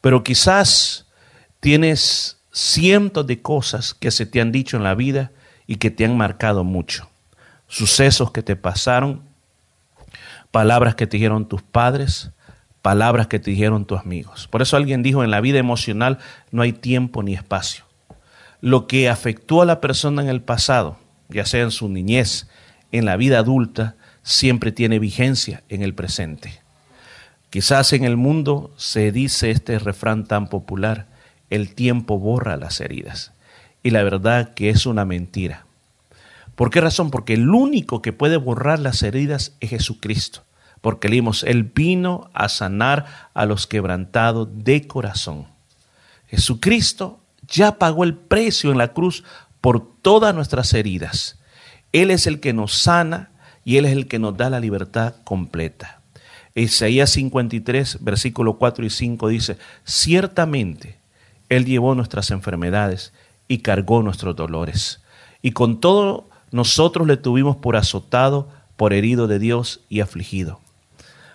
pero 0.00 0.22
quizás 0.22 1.06
tienes 1.60 2.38
cientos 2.52 3.26
de 3.26 3.42
cosas 3.42 3.94
que 3.94 4.10
se 4.10 4.26
te 4.26 4.40
han 4.40 4.52
dicho 4.52 4.76
en 4.76 4.84
la 4.84 4.94
vida 4.94 5.32
y 5.68 5.76
que 5.76 5.92
te 5.92 6.04
han 6.04 6.16
marcado 6.16 6.64
mucho. 6.64 7.08
Sucesos 7.68 8.32
que 8.32 8.42
te 8.42 8.56
pasaron, 8.56 9.22
palabras 10.50 10.96
que 10.96 11.06
te 11.06 11.18
dijeron 11.18 11.46
tus 11.46 11.62
padres, 11.62 12.30
palabras 12.82 13.26
que 13.26 13.38
te 13.38 13.50
dijeron 13.50 13.84
tus 13.84 14.00
amigos. 14.00 14.48
Por 14.48 14.62
eso 14.62 14.76
alguien 14.76 15.02
dijo, 15.02 15.22
en 15.22 15.30
la 15.30 15.42
vida 15.42 15.58
emocional 15.58 16.18
no 16.50 16.62
hay 16.62 16.72
tiempo 16.72 17.22
ni 17.22 17.34
espacio. 17.34 17.84
Lo 18.62 18.86
que 18.88 19.10
afectó 19.10 19.60
a 19.62 19.66
la 19.66 19.80
persona 19.80 20.22
en 20.22 20.28
el 20.28 20.40
pasado, 20.40 20.98
ya 21.28 21.44
sea 21.44 21.62
en 21.62 21.70
su 21.70 21.88
niñez, 21.88 22.48
en 22.90 23.04
la 23.04 23.16
vida 23.16 23.38
adulta, 23.38 23.94
siempre 24.22 24.72
tiene 24.72 24.98
vigencia 24.98 25.62
en 25.68 25.82
el 25.82 25.94
presente. 25.94 26.62
Quizás 27.50 27.92
en 27.92 28.04
el 28.04 28.16
mundo 28.16 28.72
se 28.78 29.12
dice 29.12 29.50
este 29.50 29.78
refrán 29.78 30.24
tan 30.24 30.48
popular, 30.48 31.06
el 31.50 31.74
tiempo 31.74 32.18
borra 32.18 32.56
las 32.56 32.80
heridas 32.80 33.32
y 33.82 33.90
la 33.90 34.02
verdad 34.02 34.54
que 34.54 34.70
es 34.70 34.86
una 34.86 35.04
mentira. 35.04 35.66
¿Por 36.54 36.70
qué 36.70 36.80
razón? 36.80 37.10
Porque 37.10 37.34
el 37.34 37.48
único 37.50 38.02
que 38.02 38.12
puede 38.12 38.36
borrar 38.36 38.80
las 38.80 39.02
heridas 39.02 39.56
es 39.60 39.70
Jesucristo. 39.70 40.42
Porque 40.80 41.08
leímos, 41.08 41.44
Él 41.44 41.62
vino 41.62 42.30
a 42.34 42.48
sanar 42.48 43.06
a 43.34 43.46
los 43.46 43.66
quebrantados 43.66 44.48
de 44.52 44.86
corazón. 44.86 45.46
Jesucristo 46.26 47.20
ya 47.46 47.78
pagó 47.78 48.04
el 48.04 48.14
precio 48.14 48.72
en 48.72 48.78
la 48.78 48.92
cruz 48.92 49.24
por 49.60 49.94
todas 50.02 50.34
nuestras 50.34 50.74
heridas. 50.74 51.38
Él 51.92 52.10
es 52.10 52.26
el 52.26 52.40
que 52.40 52.52
nos 52.52 52.74
sana 52.74 53.30
y 53.64 53.76
Él 53.76 53.84
es 53.84 53.92
el 53.92 54.08
que 54.08 54.18
nos 54.18 54.36
da 54.36 54.50
la 54.50 54.60
libertad 54.60 55.14
completa. 55.24 56.00
Isaías 56.54 57.10
53, 57.10 57.98
versículo 58.00 58.58
4 58.58 58.84
y 58.84 58.90
5 58.90 59.28
dice, 59.28 59.58
ciertamente 59.84 60.98
Él 61.48 61.64
llevó 61.64 61.94
nuestras 61.94 62.30
enfermedades 62.30 63.12
y 63.48 63.58
cargó 63.58 64.02
nuestros 64.02 64.36
dolores. 64.36 65.02
Y 65.42 65.52
con 65.52 65.80
todo 65.80 66.28
nosotros 66.50 67.06
le 67.06 67.16
tuvimos 67.16 67.56
por 67.56 67.76
azotado, 67.76 68.48
por 68.76 68.92
herido 68.92 69.26
de 69.26 69.38
Dios 69.38 69.80
y 69.88 70.00
afligido. 70.00 70.60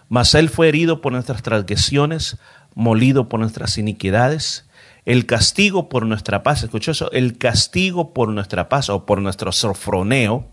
Mas 0.09 0.35
Él 0.35 0.49
fue 0.49 0.69
herido 0.69 1.01
por 1.01 1.11
nuestras 1.11 1.41
transgresiones, 1.41 2.37
molido 2.75 3.29
por 3.29 3.39
nuestras 3.39 3.77
iniquidades. 3.77 4.67
El 5.05 5.25
castigo 5.25 5.89
por 5.89 6.05
nuestra 6.05 6.43
paz, 6.43 6.63
escuchó 6.63 6.91
eso, 6.91 7.11
el 7.11 7.37
castigo 7.37 8.13
por 8.13 8.29
nuestra 8.29 8.69
paz 8.69 8.89
o 8.89 9.05
por 9.05 9.21
nuestro 9.21 9.51
sofroneo 9.51 10.47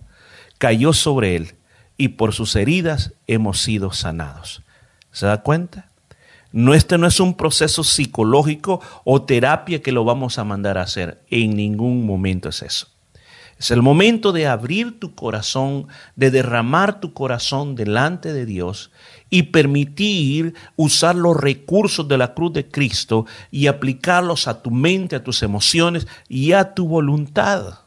cayó 0.59 0.93
sobre 0.93 1.37
Él 1.37 1.55
y 1.97 2.09
por 2.09 2.33
sus 2.33 2.57
heridas 2.57 3.13
hemos 3.27 3.61
sido 3.61 3.93
sanados. 3.93 4.63
¿Se 5.13 5.27
da 5.27 5.43
cuenta? 5.43 5.90
No, 6.53 6.75
este 6.75 6.99
no 6.99 7.07
es 7.07 7.21
un 7.21 7.35
proceso 7.35 7.85
psicológico 7.85 8.81
o 9.05 9.23
terapia 9.23 9.83
que 9.83 9.93
lo 9.93 10.05
vamos 10.05 10.39
a 10.39 10.45
mandar 10.45 10.79
a 10.79 10.83
hacer. 10.83 11.23
En 11.31 11.57
ningún 11.57 12.05
momento 12.07 12.49
es 12.49 12.63
eso. 12.63 12.89
Es 13.61 13.71
el 13.71 13.83
momento 13.83 14.33
de 14.33 14.47
abrir 14.47 14.99
tu 14.99 15.15
corazón, 15.15 15.87
de 16.17 16.31
derramar 16.31 16.99
tu 16.99 17.13
corazón 17.13 17.75
delante 17.75 18.33
de 18.33 18.47
Dios 18.47 18.91
y 19.29 19.45
permitir 19.45 20.55
usar 20.77 21.15
los 21.15 21.37
recursos 21.37 22.09
de 22.09 22.17
la 22.17 22.33
cruz 22.33 22.55
de 22.55 22.69
Cristo 22.69 23.27
y 23.51 23.67
aplicarlos 23.67 24.49
a 24.49 24.63
tu 24.63 24.71
mente, 24.71 25.15
a 25.15 25.23
tus 25.23 25.43
emociones 25.43 26.09
y 26.27 26.53
a 26.53 26.73
tu 26.73 26.89
voluntad. 26.89 27.81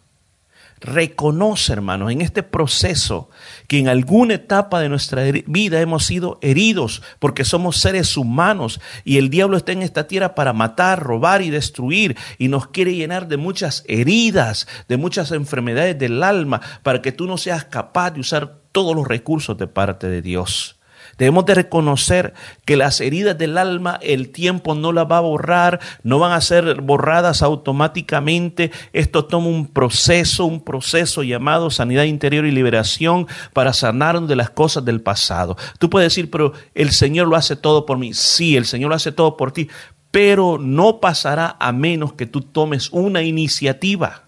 Reconoce, 0.83 1.71
hermanos, 1.71 2.11
en 2.11 2.19
este 2.19 2.43
proceso 2.43 3.29
que 3.69 3.79
en 3.79 3.87
alguna 3.87 4.33
etapa 4.33 4.81
de 4.81 4.89
nuestra 4.89 5.23
vida 5.45 5.79
hemos 5.79 6.05
sido 6.05 6.39
heridos 6.41 7.01
porque 7.19 7.45
somos 7.45 7.77
seres 7.77 8.17
humanos 8.17 8.81
y 9.05 9.17
el 9.17 9.29
diablo 9.29 9.55
está 9.55 9.71
en 9.71 9.81
esta 9.81 10.07
tierra 10.09 10.35
para 10.35 10.51
matar, 10.51 11.01
robar 11.01 11.41
y 11.41 11.49
destruir 11.49 12.17
y 12.37 12.49
nos 12.49 12.67
quiere 12.67 12.95
llenar 12.95 13.29
de 13.29 13.37
muchas 13.37 13.85
heridas, 13.87 14.67
de 14.89 14.97
muchas 14.97 15.31
enfermedades 15.31 15.97
del 15.97 16.21
alma 16.21 16.59
para 16.83 17.01
que 17.01 17.13
tú 17.13 17.27
no 17.27 17.37
seas 17.37 17.63
capaz 17.63 18.11
de 18.11 18.19
usar 18.19 18.59
todos 18.73 18.93
los 18.93 19.07
recursos 19.07 19.57
de 19.57 19.67
parte 19.67 20.09
de 20.09 20.21
Dios. 20.21 20.81
Debemos 21.17 21.45
de 21.45 21.55
reconocer 21.55 22.33
que 22.65 22.75
las 22.75 22.99
heridas 22.99 23.37
del 23.37 23.57
alma 23.57 23.99
el 24.01 24.29
tiempo 24.29 24.75
no 24.75 24.91
las 24.91 25.05
va 25.11 25.17
a 25.17 25.21
borrar, 25.21 25.79
no 26.03 26.19
van 26.19 26.31
a 26.31 26.41
ser 26.41 26.81
borradas 26.81 27.41
automáticamente. 27.43 28.71
Esto 28.93 29.25
toma 29.25 29.47
un 29.47 29.67
proceso, 29.67 30.45
un 30.45 30.61
proceso 30.61 31.23
llamado 31.23 31.69
sanidad 31.69 32.03
interior 32.03 32.45
y 32.45 32.51
liberación 32.51 33.27
para 33.53 33.73
sanarnos 33.73 34.27
de 34.27 34.35
las 34.35 34.49
cosas 34.49 34.85
del 34.85 35.01
pasado. 35.01 35.55
Tú 35.79 35.89
puedes 35.89 36.07
decir, 36.07 36.31
pero 36.31 36.53
el 36.73 36.91
Señor 36.91 37.27
lo 37.27 37.35
hace 37.35 37.55
todo 37.55 37.85
por 37.85 37.97
mí. 37.97 38.13
Sí, 38.13 38.57
el 38.57 38.65
Señor 38.65 38.89
lo 38.89 38.95
hace 38.95 39.11
todo 39.11 39.37
por 39.37 39.51
ti, 39.51 39.69
pero 40.11 40.57
no 40.59 40.99
pasará 40.99 41.55
a 41.59 41.71
menos 41.71 42.13
que 42.13 42.25
tú 42.25 42.41
tomes 42.41 42.89
una 42.91 43.21
iniciativa. 43.21 44.23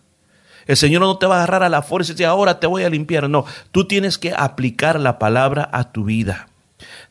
El 0.67 0.77
Señor 0.77 1.01
no 1.01 1.17
te 1.17 1.27
va 1.27 1.36
a 1.36 1.38
agarrar 1.43 1.63
a 1.63 1.69
la 1.69 1.81
fuerza 1.81 2.11
y 2.11 2.13
decir, 2.15 2.25
ahora 2.25 2.59
te 2.59 2.67
voy 2.67 2.83
a 2.83 2.89
limpiar. 2.89 3.29
No, 3.29 3.45
tú 3.71 3.86
tienes 3.86 4.17
que 4.17 4.33
aplicar 4.36 4.99
la 4.99 5.19
palabra 5.19 5.69
a 5.71 5.91
tu 5.91 6.05
vida. 6.05 6.47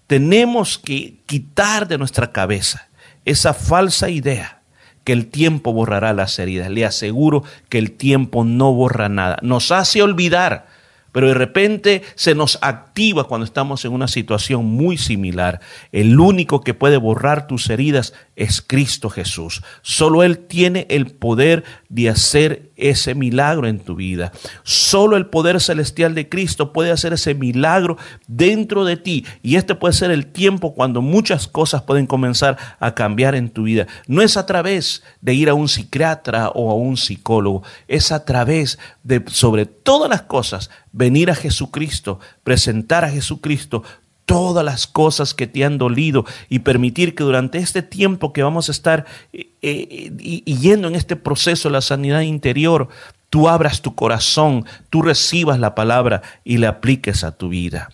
Tenemos 0.06 0.78
que 0.78 1.16
quitar 1.26 1.88
de 1.88 1.98
nuestra 1.98 2.32
cabeza 2.32 2.88
esa 3.24 3.54
falsa 3.54 4.10
idea 4.10 4.60
que 5.04 5.12
el 5.12 5.26
tiempo 5.26 5.72
borrará 5.72 6.12
las 6.12 6.38
heridas. 6.38 6.70
Le 6.70 6.84
aseguro 6.84 7.44
que 7.68 7.78
el 7.78 7.92
tiempo 7.92 8.44
no 8.44 8.72
borra 8.72 9.08
nada. 9.08 9.38
Nos 9.42 9.70
hace 9.70 10.02
olvidar 10.02 10.66
pero 11.14 11.28
de 11.28 11.34
repente 11.34 12.02
se 12.16 12.34
nos 12.34 12.58
activa 12.60 13.28
cuando 13.28 13.44
estamos 13.44 13.84
en 13.84 13.92
una 13.92 14.08
situación 14.08 14.64
muy 14.64 14.98
similar. 14.98 15.60
El 15.92 16.18
único 16.18 16.62
que 16.62 16.74
puede 16.74 16.96
borrar 16.96 17.46
tus 17.46 17.70
heridas 17.70 18.14
es 18.34 18.60
Cristo 18.60 19.10
Jesús. 19.10 19.62
Solo 19.82 20.24
Él 20.24 20.38
tiene 20.38 20.88
el 20.90 21.06
poder 21.06 21.62
de 21.88 22.08
hacer 22.08 22.72
ese 22.74 23.14
milagro 23.14 23.68
en 23.68 23.78
tu 23.78 23.94
vida. 23.94 24.32
Solo 24.64 25.16
el 25.16 25.26
poder 25.26 25.60
celestial 25.60 26.16
de 26.16 26.28
Cristo 26.28 26.72
puede 26.72 26.90
hacer 26.90 27.12
ese 27.12 27.36
milagro 27.36 27.96
dentro 28.26 28.84
de 28.84 28.96
ti. 28.96 29.24
Y 29.40 29.54
este 29.54 29.76
puede 29.76 29.94
ser 29.94 30.10
el 30.10 30.26
tiempo 30.26 30.74
cuando 30.74 31.00
muchas 31.00 31.46
cosas 31.46 31.82
pueden 31.82 32.08
comenzar 32.08 32.58
a 32.80 32.94
cambiar 32.96 33.36
en 33.36 33.50
tu 33.50 33.62
vida. 33.62 33.86
No 34.08 34.20
es 34.20 34.36
a 34.36 34.46
través 34.46 35.04
de 35.20 35.34
ir 35.34 35.48
a 35.48 35.54
un 35.54 35.68
psiquiatra 35.68 36.48
o 36.48 36.72
a 36.72 36.74
un 36.74 36.96
psicólogo, 36.96 37.62
es 37.86 38.10
a 38.10 38.24
través 38.24 38.80
de, 39.04 39.22
sobre 39.28 39.66
todas 39.66 40.10
las 40.10 40.22
cosas, 40.22 40.70
venir 41.04 41.30
a 41.30 41.34
Jesucristo, 41.34 42.18
presentar 42.44 43.04
a 43.04 43.10
Jesucristo 43.10 43.82
todas 44.24 44.64
las 44.64 44.86
cosas 44.86 45.34
que 45.34 45.46
te 45.46 45.62
han 45.62 45.76
dolido 45.76 46.24
y 46.48 46.60
permitir 46.60 47.14
que 47.14 47.24
durante 47.24 47.58
este 47.58 47.82
tiempo 47.82 48.32
que 48.32 48.42
vamos 48.42 48.70
a 48.70 48.72
estar 48.72 49.04
eh, 49.34 49.50
eh, 49.60 50.10
yendo 50.46 50.88
en 50.88 50.94
este 50.94 51.16
proceso 51.16 51.68
de 51.68 51.74
la 51.74 51.82
sanidad 51.82 52.22
interior, 52.22 52.88
tú 53.28 53.50
abras 53.50 53.82
tu 53.82 53.94
corazón, 53.94 54.64
tú 54.88 55.02
recibas 55.02 55.58
la 55.58 55.74
palabra 55.74 56.22
y 56.42 56.56
la 56.56 56.70
apliques 56.70 57.22
a 57.22 57.36
tu 57.36 57.50
vida. 57.50 57.90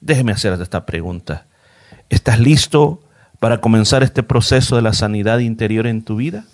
Déjeme 0.00 0.32
hacerte 0.32 0.62
esta 0.62 0.86
pregunta. 0.86 1.46
¿Estás 2.08 2.40
listo 2.40 3.02
para 3.40 3.60
comenzar 3.60 4.02
este 4.02 4.22
proceso 4.22 4.76
de 4.76 4.82
la 4.82 4.94
sanidad 4.94 5.40
interior 5.40 5.86
en 5.86 6.02
tu 6.02 6.16
vida? 6.16 6.46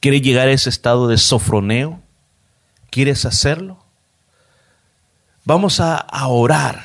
¿Quieres 0.00 0.20
llegar 0.20 0.48
a 0.48 0.52
ese 0.52 0.68
estado 0.68 1.08
de 1.08 1.16
sofroneo? 1.16 2.02
¿Quieres 2.90 3.24
hacerlo? 3.24 3.79
Vamos 5.44 5.80
a, 5.80 6.06
orar 6.26 6.84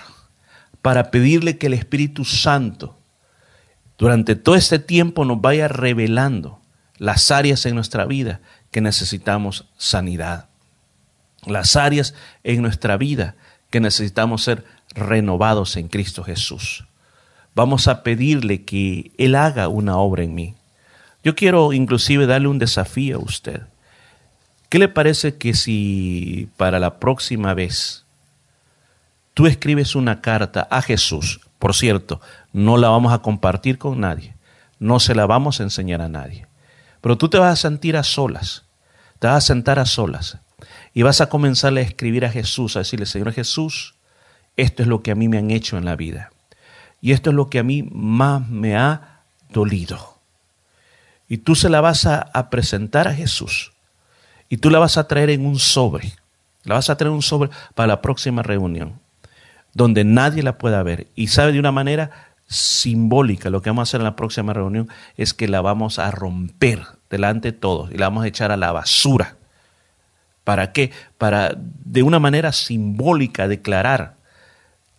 para 0.81 1.11
pedirle 1.11 1.57
que 1.57 1.67
el 1.67 1.73
Espíritu 1.73 2.23
Santo 2.23 2.97
durante 3.97 4.35
todo 4.35 4.55
este 4.55 4.79
tiempo 4.79 5.25
nos 5.25 5.41
vaya 5.41 5.67
revelando 5.67 6.61
las 6.97 7.31
áreas 7.31 7.65
en 7.65 7.75
nuestra 7.75 8.05
vida 8.05 8.39
que 8.71 8.81
necesitamos 8.81 9.65
sanidad, 9.77 10.47
las 11.45 11.75
áreas 11.75 12.13
en 12.43 12.61
nuestra 12.61 12.97
vida 12.97 13.35
que 13.69 13.79
necesitamos 13.81 14.43
ser 14.43 14.63
renovados 14.93 15.75
en 15.75 15.89
Cristo 15.89 16.23
Jesús. 16.23 16.85
Vamos 17.55 17.87
a 17.87 18.03
pedirle 18.03 18.63
que 18.63 19.11
Él 19.17 19.35
haga 19.35 19.67
una 19.67 19.97
obra 19.97 20.23
en 20.23 20.33
mí. 20.33 20.55
Yo 21.23 21.35
quiero 21.35 21.73
inclusive 21.73 22.25
darle 22.25 22.47
un 22.47 22.59
desafío 22.59 23.17
a 23.17 23.19
usted. 23.19 23.61
¿Qué 24.69 24.79
le 24.79 24.87
parece 24.87 25.35
que 25.35 25.53
si 25.53 26.49
para 26.57 26.79
la 26.79 26.99
próxima 26.99 27.53
vez 27.53 28.04
tú 29.35 29.45
escribes 29.45 29.95
una 29.95 30.21
carta 30.21 30.67
a 30.71 30.81
Jesús, 30.81 31.41
por 31.59 31.75
cierto, 31.75 32.21
no 32.53 32.77
la 32.77 32.89
vamos 32.89 33.13
a 33.13 33.19
compartir 33.19 33.77
con 33.77 33.99
nadie, 33.99 34.33
no 34.79 34.99
se 34.99 35.13
la 35.13 35.27
vamos 35.27 35.59
a 35.59 35.63
enseñar 35.63 36.01
a 36.01 36.09
nadie, 36.09 36.47
pero 37.01 37.17
tú 37.17 37.29
te 37.29 37.37
vas 37.37 37.51
a 37.51 37.61
sentir 37.61 37.97
a 37.97 38.03
solas, 38.03 38.63
te 39.19 39.27
vas 39.27 39.37
a 39.37 39.47
sentar 39.47 39.77
a 39.77 39.85
solas. 39.85 40.39
Y 40.93 41.03
vas 41.03 41.19
a 41.19 41.27
comenzar 41.27 41.75
a 41.75 41.81
escribir 41.81 42.25
a 42.25 42.31
Jesús, 42.31 42.75
a 42.75 42.79
decirle, 42.79 43.05
Señor 43.05 43.33
Jesús, 43.33 43.95
esto 44.55 44.81
es 44.81 44.87
lo 44.87 45.03
que 45.03 45.11
a 45.11 45.15
mí 45.15 45.27
me 45.27 45.37
han 45.37 45.51
hecho 45.51 45.77
en 45.77 45.83
la 45.83 45.97
vida. 45.97 46.31
Y 47.01 47.11
esto 47.11 47.31
es 47.31 47.35
lo 47.35 47.49
que 47.49 47.59
a 47.59 47.63
mí 47.63 47.83
más 47.91 48.47
me 48.47 48.77
ha 48.77 49.19
dolido. 49.49 50.17
Y 51.27 51.39
tú 51.39 51.53
se 51.53 51.69
la 51.69 51.81
vas 51.81 52.05
a, 52.05 52.19
a 52.21 52.49
presentar 52.49 53.09
a 53.09 53.13
Jesús. 53.13 53.73
Y 54.47 54.57
tú 54.57 54.69
la 54.69 54.79
vas 54.79 54.97
a 54.97 55.07
traer 55.07 55.29
en 55.29 55.45
un 55.45 55.59
sobre, 55.59 56.13
la 56.63 56.75
vas 56.75 56.89
a 56.89 56.95
traer 56.95 57.09
en 57.09 57.15
un 57.15 57.21
sobre 57.21 57.49
para 57.73 57.87
la 57.87 58.01
próxima 58.01 58.41
reunión 58.41 59.04
donde 59.75 60.03
nadie 60.03 60.41
la 60.41 60.57
pueda 60.57 60.81
ver. 60.81 61.07
Y 61.13 61.27
sabe 61.27 61.51
de 61.51 61.59
una 61.59 61.71
manera 61.71 62.33
simbólica, 62.47 63.51
lo 63.51 63.61
que 63.61 63.69
vamos 63.69 63.81
a 63.81 63.89
hacer 63.89 64.01
en 64.01 64.05
la 64.05 64.15
próxima 64.15 64.53
reunión 64.53 64.89
es 65.17 65.33
que 65.33 65.47
la 65.47 65.61
vamos 65.61 65.99
a 65.99 66.09
romper 66.09 66.81
delante 67.09 67.51
de 67.51 67.57
todos 67.57 67.91
y 67.91 67.97
la 67.97 68.07
vamos 68.07 68.23
a 68.23 68.27
echar 68.27 68.51
a 68.51 68.57
la 68.57 68.71
basura. 68.71 69.35
¿Para 70.43 70.71
qué? 70.71 70.91
Para 71.17 71.55
de 71.57 72.03
una 72.03 72.19
manera 72.19 72.51
simbólica 72.51 73.47
declarar 73.47 74.15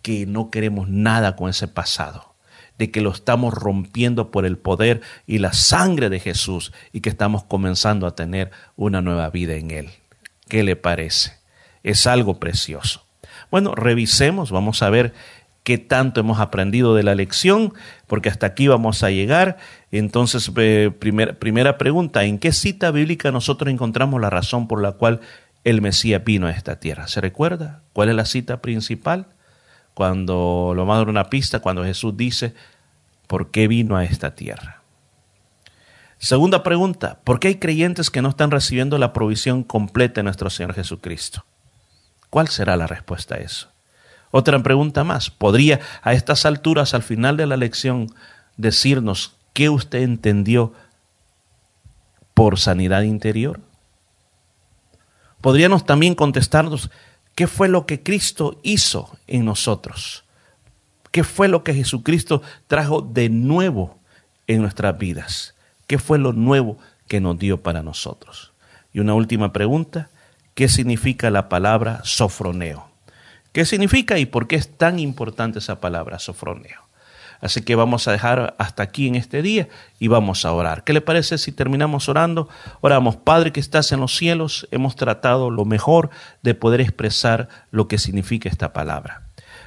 que 0.03 0.27
no 0.27 0.51
queremos 0.51 0.89
nada 0.89 1.37
con 1.37 1.49
ese 1.49 1.69
pasado, 1.69 2.35
de 2.79 2.91
que 2.91 3.01
lo 3.01 3.11
estamos 3.11 3.55
rompiendo 3.55 4.31
por 4.31 4.45
el 4.45 4.59
poder 4.59 5.01
y 5.27 5.39
la 5.39 5.53
sangre 5.53 6.11
de 6.11 6.21
Jesús 6.21 6.73
y 6.93 7.01
que 7.01 7.09
estamos 7.09 7.45
comenzando 7.45 8.07
a 8.07 8.15
tener 8.15 8.51
una 8.77 9.01
nueva 9.01 9.31
vida 9.31 9.55
en 9.55 9.71
Él. 9.71 9.91
¿Qué 10.49 10.63
le 10.63 10.77
parece? 10.77 11.39
Es 11.83 12.07
algo 12.07 12.39
precioso. 12.39 13.06
Bueno, 13.51 13.75
revisemos, 13.75 14.51
vamos 14.51 14.83
a 14.83 14.91
ver 14.91 15.13
qué 15.67 15.79
tanto 15.79 16.21
hemos 16.21 16.39
aprendido 16.39 16.95
de 16.95 17.03
la 17.03 17.17
lección, 17.17 17.75
porque 18.07 18.29
hasta 18.29 18.47
aquí 18.47 18.69
vamos 18.69 19.03
a 19.03 19.11
llegar. 19.11 19.57
Entonces, 19.91 20.49
eh, 20.57 20.93
primera 20.97 21.77
pregunta, 21.77 22.23
¿en 22.23 22.39
qué 22.39 22.53
cita 22.53 22.93
bíblica 22.93 23.33
nosotros 23.33 23.73
encontramos 23.73 24.21
la 24.21 24.31
razón 24.31 24.69
por 24.69 24.81
la 24.81 24.93
cual 24.93 25.21
el 25.65 25.83
Mesías 25.83 26.23
vino 26.25 26.47
a 26.47 26.53
esta 26.53 26.79
tierra? 26.79 27.09
¿Se 27.09 27.21
recuerda? 27.21 27.83
¿Cuál 27.93 28.11
es 28.11 28.15
la 28.15 28.27
cita 28.27 28.63
principal? 28.63 29.27
Cuando 29.93 30.73
lo 30.77 30.87
mando 30.87 31.11
una 31.11 31.25
pista, 31.25 31.59
cuando 31.59 31.83
Jesús 31.83 32.17
dice, 32.17 32.55
¿por 33.27 33.51
qué 33.51 33.67
vino 33.67 33.97
a 33.97 34.05
esta 34.05 34.37
tierra? 34.37 34.83
Segunda 36.19 36.63
pregunta, 36.63 37.19
¿por 37.25 37.41
qué 37.41 37.49
hay 37.49 37.55
creyentes 37.57 38.11
que 38.11 38.23
no 38.23 38.29
están 38.29 38.53
recibiendo 38.53 38.99
la 38.99 39.13
provisión 39.13 39.65
completa 39.65 40.21
de 40.21 40.25
nuestro 40.25 40.49
Señor 40.49 40.75
Jesucristo? 40.75 41.45
¿Cuál 42.37 42.49
será 42.49 42.77
la 42.77 42.87
respuesta 42.87 43.37
a 43.37 43.39
eso? 43.39 43.69
Otra 44.31 44.63
pregunta 44.63 45.05
más. 45.05 45.31
¿Podría 45.31 45.81
a 46.03 46.13
estas 46.13 46.45
alturas, 46.45 46.93
al 46.93 47.03
final 47.03 47.39
de 47.39 47.47
la 47.47 47.57
lección, 47.57 48.15
decirnos 48.59 49.37
qué 49.55 49.71
usted 49.71 50.03
entendió 50.03 50.75
por 52.35 52.59
sanidad 52.59 53.01
interior? 53.01 53.63
¿Podríamos 55.41 55.87
también 55.87 56.15
contestarnos 56.15 56.91
¿Qué 57.35 57.47
fue 57.47 57.69
lo 57.69 57.87
que 57.87 58.03
Cristo 58.03 58.61
hizo 58.63 59.17
en 59.27 59.47
nosotros? 59.47 60.27
¿Qué 61.13 61.25
fue 61.25 61.49
lo 61.49 61.65
que 61.65 61.73
Jesucristo 61.73 62.43
trajo 62.67 63.01
de 63.01 63.31
nuevo 63.31 63.99
en 64.47 64.61
nuestras 64.61 64.99
vidas? 64.99 65.55
¿Qué 65.87 65.97
fue 65.97 66.19
lo 66.19 66.35
nuevo 66.35 66.77
que 67.09 67.19
nos 67.19 67.39
dio 67.39 67.63
para 67.63 67.83
nosotros? 67.83 68.53
Y 68.93 69.01
una 69.01 69.15
última 69.15 69.55
pregunta, 69.55 70.11
¿qué 70.57 70.69
significa 70.69 71.31
la 71.31 71.51
palabra 71.51 72.01
sofroneo? 72.03 72.89
¿Qué 73.53 73.67
significa 73.67 74.19
y 74.19 74.25
por 74.25 74.49
qué 74.49 74.57
es 74.57 74.77
tan 74.77 74.99
importante 74.99 75.59
esa 75.59 75.81
palabra 75.81 76.19
sofroneo? 76.19 76.81
Así 77.43 77.61
que 77.61 77.75
vamos 77.75 78.09
a 78.09 78.13
dejar 78.13 78.57
hasta 78.59 78.83
aquí 78.83 79.07
en 79.07 79.17
este 79.17 79.43
día 79.43 79.69
y 79.99 80.09
vamos 80.09 80.47
a 80.47 80.53
orar. 80.53 80.83
¿Qué 80.83 80.95
le 80.95 81.03
parece 81.03 81.37
si 81.37 81.53
terminamos 81.53 82.09
orando? 82.09 82.49
Oramos, 82.81 83.17
Padre 83.17 83.53
que 83.53 83.61
estás 83.61 83.93
en 83.93 84.01
los 84.01 84.17
cielos, 84.17 84.67
hemos 84.71 84.97
tratado 84.97 85.51
lo 85.51 85.67
mejor 85.67 86.09
de 86.43 86.55
poder 86.55 86.81
expresar 86.81 87.51
lo 87.71 87.87
que 87.87 87.99
significa 87.99 88.49
esta 88.49 88.73
palabra. 88.73 89.25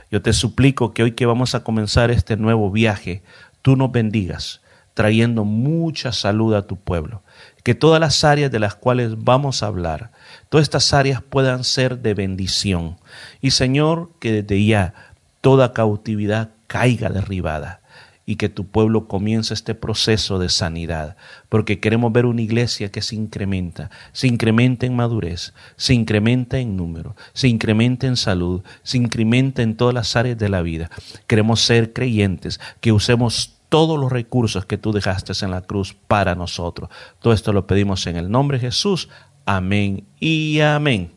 Yo 0.10 0.24
te 0.24 0.34
suplico 0.34 0.96
que 0.96 1.04
hoy 1.04 1.12
que 1.12 1.28
vamos 1.28 1.54
a 1.54 1.64
comenzar 1.64 2.10
este 2.10 2.36
nuevo 2.36 2.72
viaje, 2.72 3.22
tú 3.62 3.76
nos 3.76 3.92
bendigas, 3.92 4.62
trayendo 4.96 5.46
mucha 5.46 6.12
salud 6.14 6.56
a 6.56 6.66
tu 6.66 6.78
pueblo. 6.78 7.22
Que 7.64 7.76
todas 7.76 8.00
las 8.00 8.24
áreas 8.24 8.52
de 8.52 8.60
las 8.60 8.76
cuales 8.76 9.12
vamos 9.18 9.64
a 9.64 9.68
hablar, 9.68 10.12
todas 10.50 10.64
estas 10.64 10.94
áreas 10.94 11.22
puedan 11.22 11.64
ser 11.64 12.00
de 12.00 12.14
bendición. 12.14 12.98
Y 13.42 13.52
Señor, 13.52 14.12
que 14.20 14.42
desde 14.42 14.66
ya 14.66 14.94
toda 15.42 15.74
cautividad 15.74 16.50
caiga 16.68 17.10
derribada 17.10 17.82
y 18.30 18.36
que 18.36 18.48
tu 18.48 18.68
pueblo 18.68 19.08
comience 19.08 19.56
este 19.56 19.74
proceso 19.74 20.38
de 20.38 20.50
sanidad, 20.50 21.18
porque 21.50 21.80
queremos 21.80 22.14
ver 22.14 22.28
una 22.28 22.44
iglesia 22.44 22.92
que 22.92 23.02
se 23.02 23.16
incrementa, 23.16 23.90
se 24.12 24.28
incrementa 24.28 24.86
en 24.86 24.96
madurez, 24.96 25.56
se 25.78 25.96
incrementa 25.96 26.60
en 26.60 26.78
número, 26.78 27.16
se 27.34 27.48
incrementa 27.48 28.06
en 28.06 28.18
salud, 28.18 28.62
se 28.84 28.98
incrementa 28.98 29.64
en 29.64 29.76
todas 29.76 29.96
las 29.96 30.16
áreas 30.16 30.38
de 30.38 30.48
la 30.48 30.62
vida. 30.62 30.92
Queremos 31.26 31.62
ser 31.62 31.92
creyentes, 31.92 32.60
que 32.82 32.92
usemos 32.92 33.59
todos 33.70 34.00
los 34.00 34.12
recursos 34.12 34.66
que 34.66 34.78
tú 34.78 34.92
dejaste 34.92 35.34
en 35.46 35.52
la 35.52 35.62
cruz 35.62 35.96
para 36.08 36.36
nosotros. 36.36 36.90
Todo 37.20 37.34
esto 37.34 37.54
lo 37.54 37.68
pedimos 37.68 38.06
en 38.08 38.18
el 38.18 38.30
nombre 38.30 38.58
de 38.58 38.68
Jesús. 38.68 39.10
Amén 39.46 40.06
y 40.20 40.60
amén. 40.60 41.12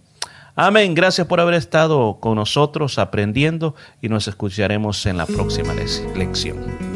Amén. 0.54 0.94
Gracias 0.94 1.26
por 1.26 1.40
haber 1.40 1.54
estado 1.54 2.18
con 2.20 2.36
nosotros 2.36 2.98
aprendiendo 2.98 3.74
y 4.02 4.08
nos 4.08 4.28
escucharemos 4.28 5.06
en 5.06 5.16
la 5.16 5.26
próxima 5.26 5.72
lección. 6.14 6.91